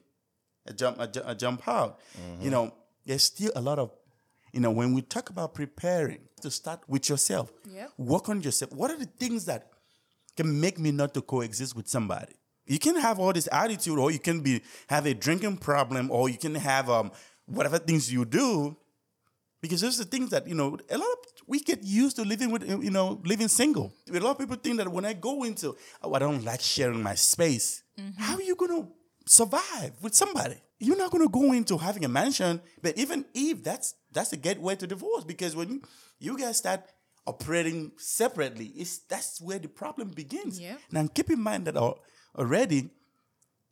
[0.68, 2.00] I jump, I, ju- I jump out.
[2.20, 2.42] Mm-hmm.
[2.42, 2.74] You know,
[3.04, 3.92] there's still a lot of,
[4.52, 7.52] you know, when we talk about preparing, to start with yourself.
[7.64, 7.86] Yeah.
[7.98, 8.72] Work on yourself.
[8.72, 9.70] What are the things that
[10.36, 12.34] can make me not to coexist with somebody.
[12.66, 16.28] You can have all this attitude, or you can be have a drinking problem, or
[16.28, 17.12] you can have um
[17.46, 18.76] whatever things you do,
[19.60, 20.76] because those are the things that you know.
[20.90, 23.92] A lot of we get used to living with you know living single.
[24.12, 27.02] A lot of people think that when I go into oh I don't like sharing
[27.02, 27.82] my space.
[28.18, 28.88] How are you gonna
[29.26, 30.56] survive with somebody?
[30.78, 34.74] You're not gonna go into having a mansion, but even if that's that's a gateway
[34.76, 35.82] to divorce because when
[36.18, 36.82] you guys start
[37.26, 40.60] operating separately, it's that's where the problem begins.
[40.60, 40.80] Yep.
[40.92, 42.00] Now keep in mind that al-
[42.36, 42.90] already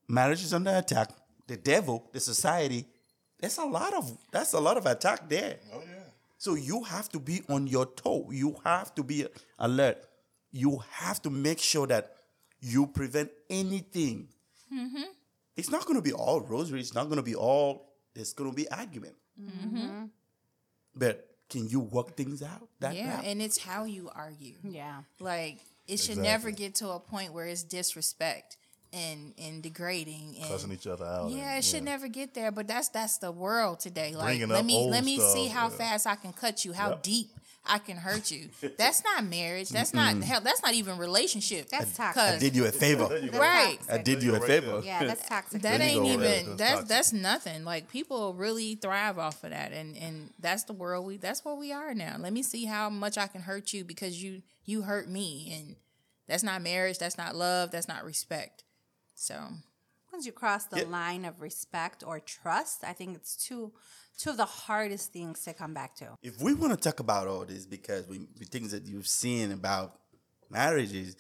[0.09, 1.11] marriage is under attack.
[1.47, 2.87] The devil, the society,
[3.39, 5.59] there's a lot of that's a lot of attack there.
[5.73, 6.03] Oh yeah.
[6.39, 8.31] So you have to be on your toe.
[8.31, 9.27] You have to be
[9.59, 9.99] alert.
[10.53, 12.15] You have to make sure that
[12.61, 14.29] you prevent anything.
[15.57, 16.81] It's not going to be all rosary.
[16.81, 17.93] It's not going to be all.
[18.15, 19.15] There's going to be argument.
[19.41, 20.07] Mm-hmm.
[20.97, 22.69] But can you work things out?
[22.81, 23.25] That Yeah, route?
[23.27, 24.57] and it's how you argue.
[24.65, 25.03] Yeah.
[25.21, 26.23] Like it should Exactly.
[26.23, 28.57] never get to a point where it's disrespect
[28.93, 31.31] and and degrading and Cussing each other out.
[31.31, 34.15] Yeah, and, it should never get there, but that's that's the world today.
[34.15, 35.77] Like Bringing let me let me see how yeah.
[35.77, 37.03] fast I can cut you, how Yep.
[37.03, 37.31] deep
[37.67, 38.51] I can hurt you.
[38.79, 39.71] That's not marriage.
[39.71, 40.41] That's not hell.
[40.43, 41.71] That's not even relationship.
[41.71, 42.41] That's I toxic.
[42.41, 43.19] did you a favor.
[43.19, 43.79] You right.
[43.87, 44.83] That's I did you a favor.
[44.85, 45.63] Yeah, that's toxic.
[45.63, 46.57] That ain't go, right even.
[46.57, 47.65] That's that's that's nothing.
[47.65, 51.55] Like people really thrive off of that, and and that's the world we that's where
[51.55, 52.17] we are now.
[52.19, 55.77] Let me see how much I can hurt you because you you hurt me, and
[56.29, 56.99] that's not marriage.
[56.99, 57.71] That's not love.
[57.71, 58.65] That's not respect.
[59.15, 59.35] So
[60.13, 60.85] Once you cross the Yeah.
[60.85, 63.73] line of respect or trust, I think it's two
[64.17, 66.17] two of the hardest things to come back to.
[66.23, 69.51] if we want to talk about all this because we, we things that you've seen
[69.51, 69.99] about
[70.49, 71.17] marriages,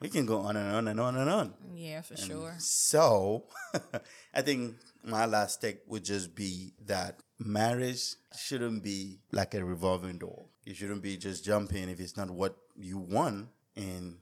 [0.00, 1.54] we can go on and on and on and on.
[1.74, 2.54] yeah, for sure.
[2.58, 3.48] So,
[4.34, 10.18] I think my last take would just be that marriage shouldn't be like a revolving
[10.18, 10.46] door.
[10.68, 14.18] You shouldn't be just jumping if it's not what you want, and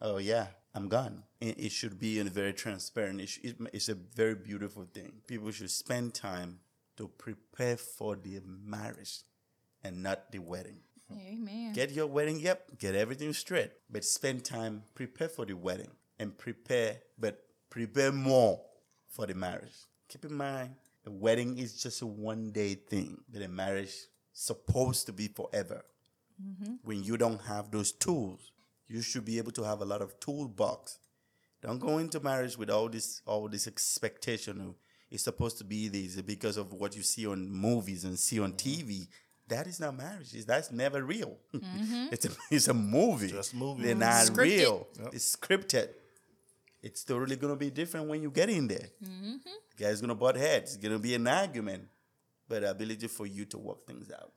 [0.00, 1.24] oh yeah, I'm gone.
[1.42, 3.20] It, it should be a very transparent.
[3.20, 5.20] It sh- it, it's a very beautiful thing.
[5.26, 6.60] People should spend time
[6.96, 9.24] to prepare for the marriage
[9.84, 10.78] and not the wedding.
[11.12, 11.74] Amen.
[11.74, 13.72] Get your wedding, yep, get everything straight.
[13.90, 18.58] But spend time, prepare for the wedding and prepare, but prepare more
[19.06, 19.84] for the marriage.
[20.08, 23.92] Keep in mind, a wedding is just a one day thing, but a marriage
[24.32, 25.84] supposed to be forever.
[26.40, 26.74] Mm-hmm.
[26.82, 28.52] When you don't have those tools,
[28.88, 30.98] you should be able to have a lot of toolbox.
[31.62, 34.74] Don't go into marriage with all this all this expectation of
[35.10, 38.52] it's supposed to be this because of what you see on movies and see on
[38.54, 39.08] TV.
[39.48, 40.32] That is not marriage.
[40.46, 41.36] That's never real.
[41.52, 42.06] Mm-hmm.
[42.12, 43.28] it's a it's a movie.
[43.28, 43.82] Just movie.
[43.82, 44.36] They're not Scripted.
[44.38, 44.86] real.
[45.12, 45.88] It's scripted.
[46.82, 48.88] It's totally gonna be different when you get in there.
[49.04, 49.36] Mm-hmm.
[49.78, 50.74] Guys gonna butt heads.
[50.76, 51.88] It's gonna be an argument.
[52.48, 54.32] But the ability for you to work things out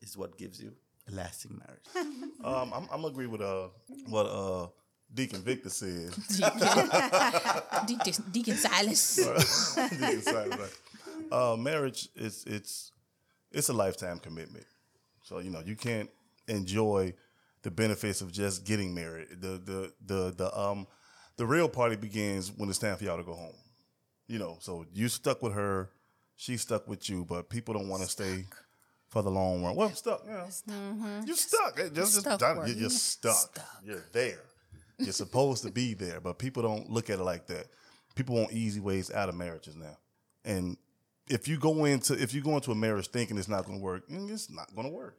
[0.00, 0.72] is what gives you a
[1.10, 2.08] lasting marriage.
[2.44, 3.68] Um, I'm, I'm agree with uh
[4.08, 4.68] what uh
[5.14, 6.10] Deacon Victor said.
[7.86, 9.16] Deacon, Deacon Silas.
[9.90, 11.32] Deacon Silas, right.
[11.32, 12.92] Uh, marriage is it's
[13.50, 14.66] it's a lifetime commitment.
[15.22, 16.10] So you know you can't
[16.48, 17.14] enjoy
[17.62, 19.28] the benefits of just getting married.
[19.40, 20.86] The the the the um
[21.36, 23.54] the real party begins when it's time for y'all to go home.
[24.28, 25.90] You know, so you stuck with her,
[26.36, 28.46] she stuck with you, but people don't want to stay
[29.12, 29.76] for the long run.
[29.76, 30.46] Well, stuck, yeah.
[31.26, 31.78] You stuck.
[31.78, 32.56] It Just, just Stuck done.
[32.56, 33.34] You're You're just stuck.
[33.34, 33.68] stuck.
[33.84, 34.40] You're there.
[34.98, 37.66] You're supposed to be there, but people don't look at it like that.
[38.14, 39.98] People want easy ways out of marriages now,
[40.44, 40.76] and
[41.28, 43.84] if you go into if you go into a marriage thinking it's not going to
[43.84, 45.18] work, mm, it's not going to work.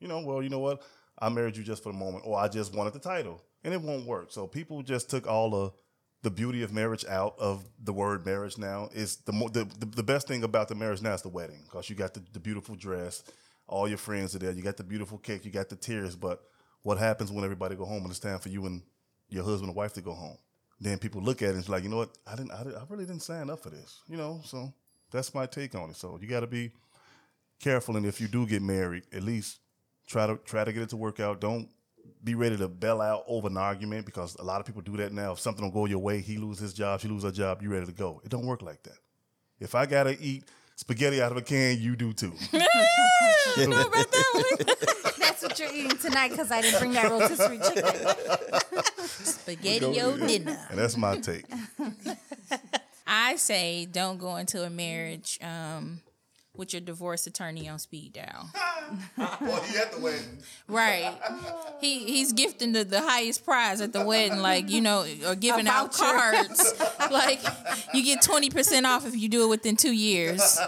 [0.00, 0.82] You know, well, you know what?
[1.18, 3.80] I married you just for the moment, or I just wanted the title, and it
[3.80, 4.32] won't work.
[4.32, 5.70] So people just took all the
[6.22, 8.58] the beauty of marriage out of the word marriage.
[8.58, 11.28] Now is the mo- the, the the best thing about the marriage now is the
[11.28, 13.22] wedding because you got the, the beautiful dress,
[13.66, 16.16] all your friends are there, you got the beautiful cake, you got the tears.
[16.16, 16.42] But
[16.82, 18.82] what happens when everybody go home and it's time for you and
[19.28, 20.38] your husband and wife to go home?
[20.80, 22.16] Then people look at it and it's like, you know what?
[22.26, 24.00] I didn't, I, didn't, I really didn't sign up for this.
[24.08, 24.72] You know, so
[25.10, 25.96] that's my take on it.
[25.96, 26.70] So you got to be
[27.60, 29.60] careful, and if you do get married, at least
[30.06, 31.40] try to try to get it to work out.
[31.40, 31.68] Don't
[32.22, 35.12] be ready to bail out over an argument because a lot of people do that
[35.12, 35.32] now.
[35.32, 37.70] If something don't go your way, he lose his job, she lose her job, you
[37.70, 38.20] ready to go.
[38.24, 38.98] It don't work like that.
[39.58, 40.44] If I gotta eat
[40.76, 42.32] spaghetti out of a can, you do too.
[43.56, 44.76] You know about that one?
[45.18, 48.80] That's what you're eating tonight because I didn't bring that rotisserie chicken.
[49.06, 50.58] Spaghetti o dinner.
[50.70, 51.44] and that's my take.
[53.06, 56.00] I say don't go into a marriage um,
[56.56, 58.50] with your divorce attorney on speed dial.
[59.40, 60.38] well, he at the wedding.
[60.68, 61.12] Right.
[61.80, 65.68] He he's gifting the, the highest prize at the wedding, like, you know, or giving
[65.68, 66.74] out cards.
[67.10, 67.40] like
[67.94, 70.58] you get twenty percent off if you do it within two years.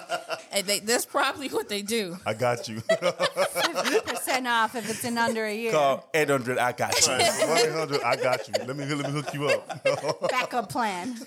[0.52, 2.16] And they, that's probably what they do.
[2.24, 2.80] I got you.
[2.80, 5.72] Percent off if it's in under a year.
[5.72, 7.12] Call 800, I got you.
[7.12, 8.54] 1-800, I got you.
[8.66, 10.28] Let me let me hook you up.
[10.30, 11.16] Backup plan.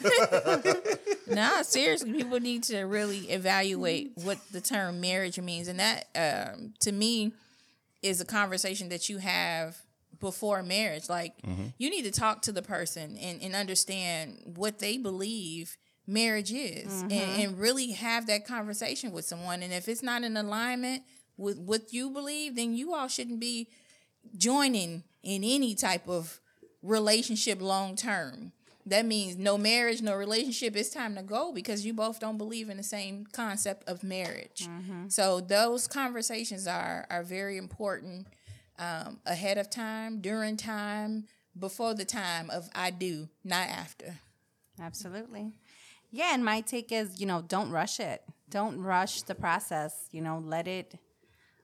[1.28, 6.74] No, seriously, people need to really evaluate what the term marriage means, and that, um,
[6.82, 7.34] to me,
[8.02, 9.78] is a conversation that you have
[10.20, 11.10] before marriage.
[11.10, 11.34] Like,
[11.78, 15.78] you need to talk to the person and, and understand what they believe
[16.08, 19.64] marriage is, and, and really have that conversation with someone.
[19.64, 21.04] And if it's not in alignment
[21.38, 23.70] with what you believe, then you all shouldn't be
[24.38, 26.40] joining in any type of
[26.84, 28.52] relationship long term.
[28.88, 30.76] That means no marriage, no relationship.
[30.76, 34.68] It's time to go because you both don't believe in the same concept of marriage.
[35.08, 38.28] So those conversations are are very important
[38.78, 41.26] um, ahead of time, during time,
[41.58, 44.20] before the time of I do, not after.
[44.80, 45.54] Absolutely.
[46.12, 48.22] Yeah, and my take is, you know, don't rush it.
[48.50, 50.08] Don't rush the process.
[50.12, 50.96] You know, let it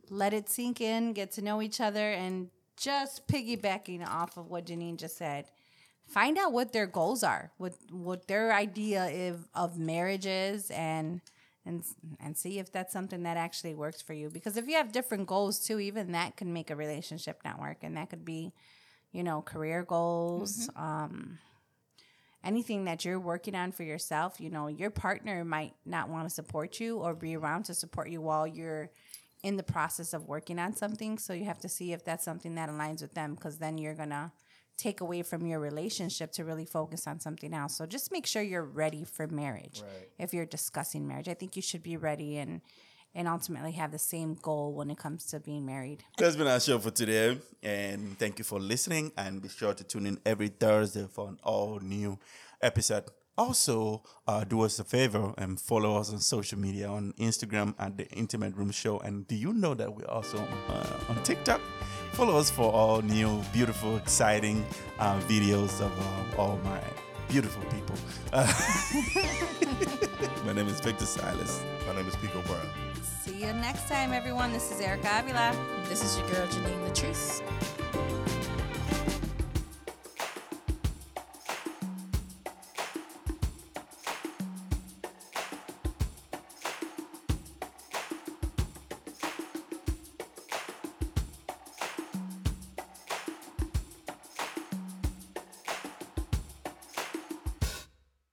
[0.10, 4.66] let it sink in, get to know each other, and just piggybacking off of what
[4.66, 5.46] Janine just said,
[6.12, 11.22] find out what their goals are, what what their idea of, of marriage is, and
[11.66, 11.84] and
[12.20, 14.30] and see if that's something that actually works for you.
[14.30, 17.78] Because if you have different goals too, even that can make a relationship not work,
[17.82, 18.54] and that could be,
[19.12, 20.70] you know, career goals.
[20.76, 21.40] Um,
[22.44, 26.34] anything that you're working on for yourself, you know, your partner might not want to
[26.34, 28.90] support you or be around to support you while you're
[29.44, 31.18] in the process of working on something.
[31.18, 33.96] So you have to see if that's something that aligns with them because then you're
[33.96, 34.32] going to
[34.82, 37.78] take away from your relationship to really focus on something else.
[37.78, 39.84] So just make sure you're ready for marriage.
[40.18, 42.62] If you're discussing marriage, I think you should be ready and
[43.14, 46.00] and ultimately have the same goal when it comes to being married.
[46.18, 47.38] That's been our show for today.
[47.62, 49.12] And thank you for listening.
[49.18, 52.18] And be sure to tune in every Thursday for an all new
[52.62, 53.04] episode.
[53.38, 57.98] Also, uh, do us a favor and follow us on social media on Instagram at
[57.98, 59.00] the Intimate Room Show.
[59.00, 60.38] And do you know that we're also
[60.70, 61.60] uh, on TikTok?
[62.14, 64.66] Follow us for all new, beautiful, exciting
[65.00, 66.82] uh, videos of uh, all my
[67.30, 67.96] beautiful people.
[68.34, 68.46] Uh,
[70.46, 71.62] my name is Victor Silas.
[71.88, 72.68] My name is Pico Brown.
[73.24, 74.52] See you next time, everyone.
[74.52, 75.56] This is Erica Avila.
[75.88, 77.42] This is your girl Janine Latrice.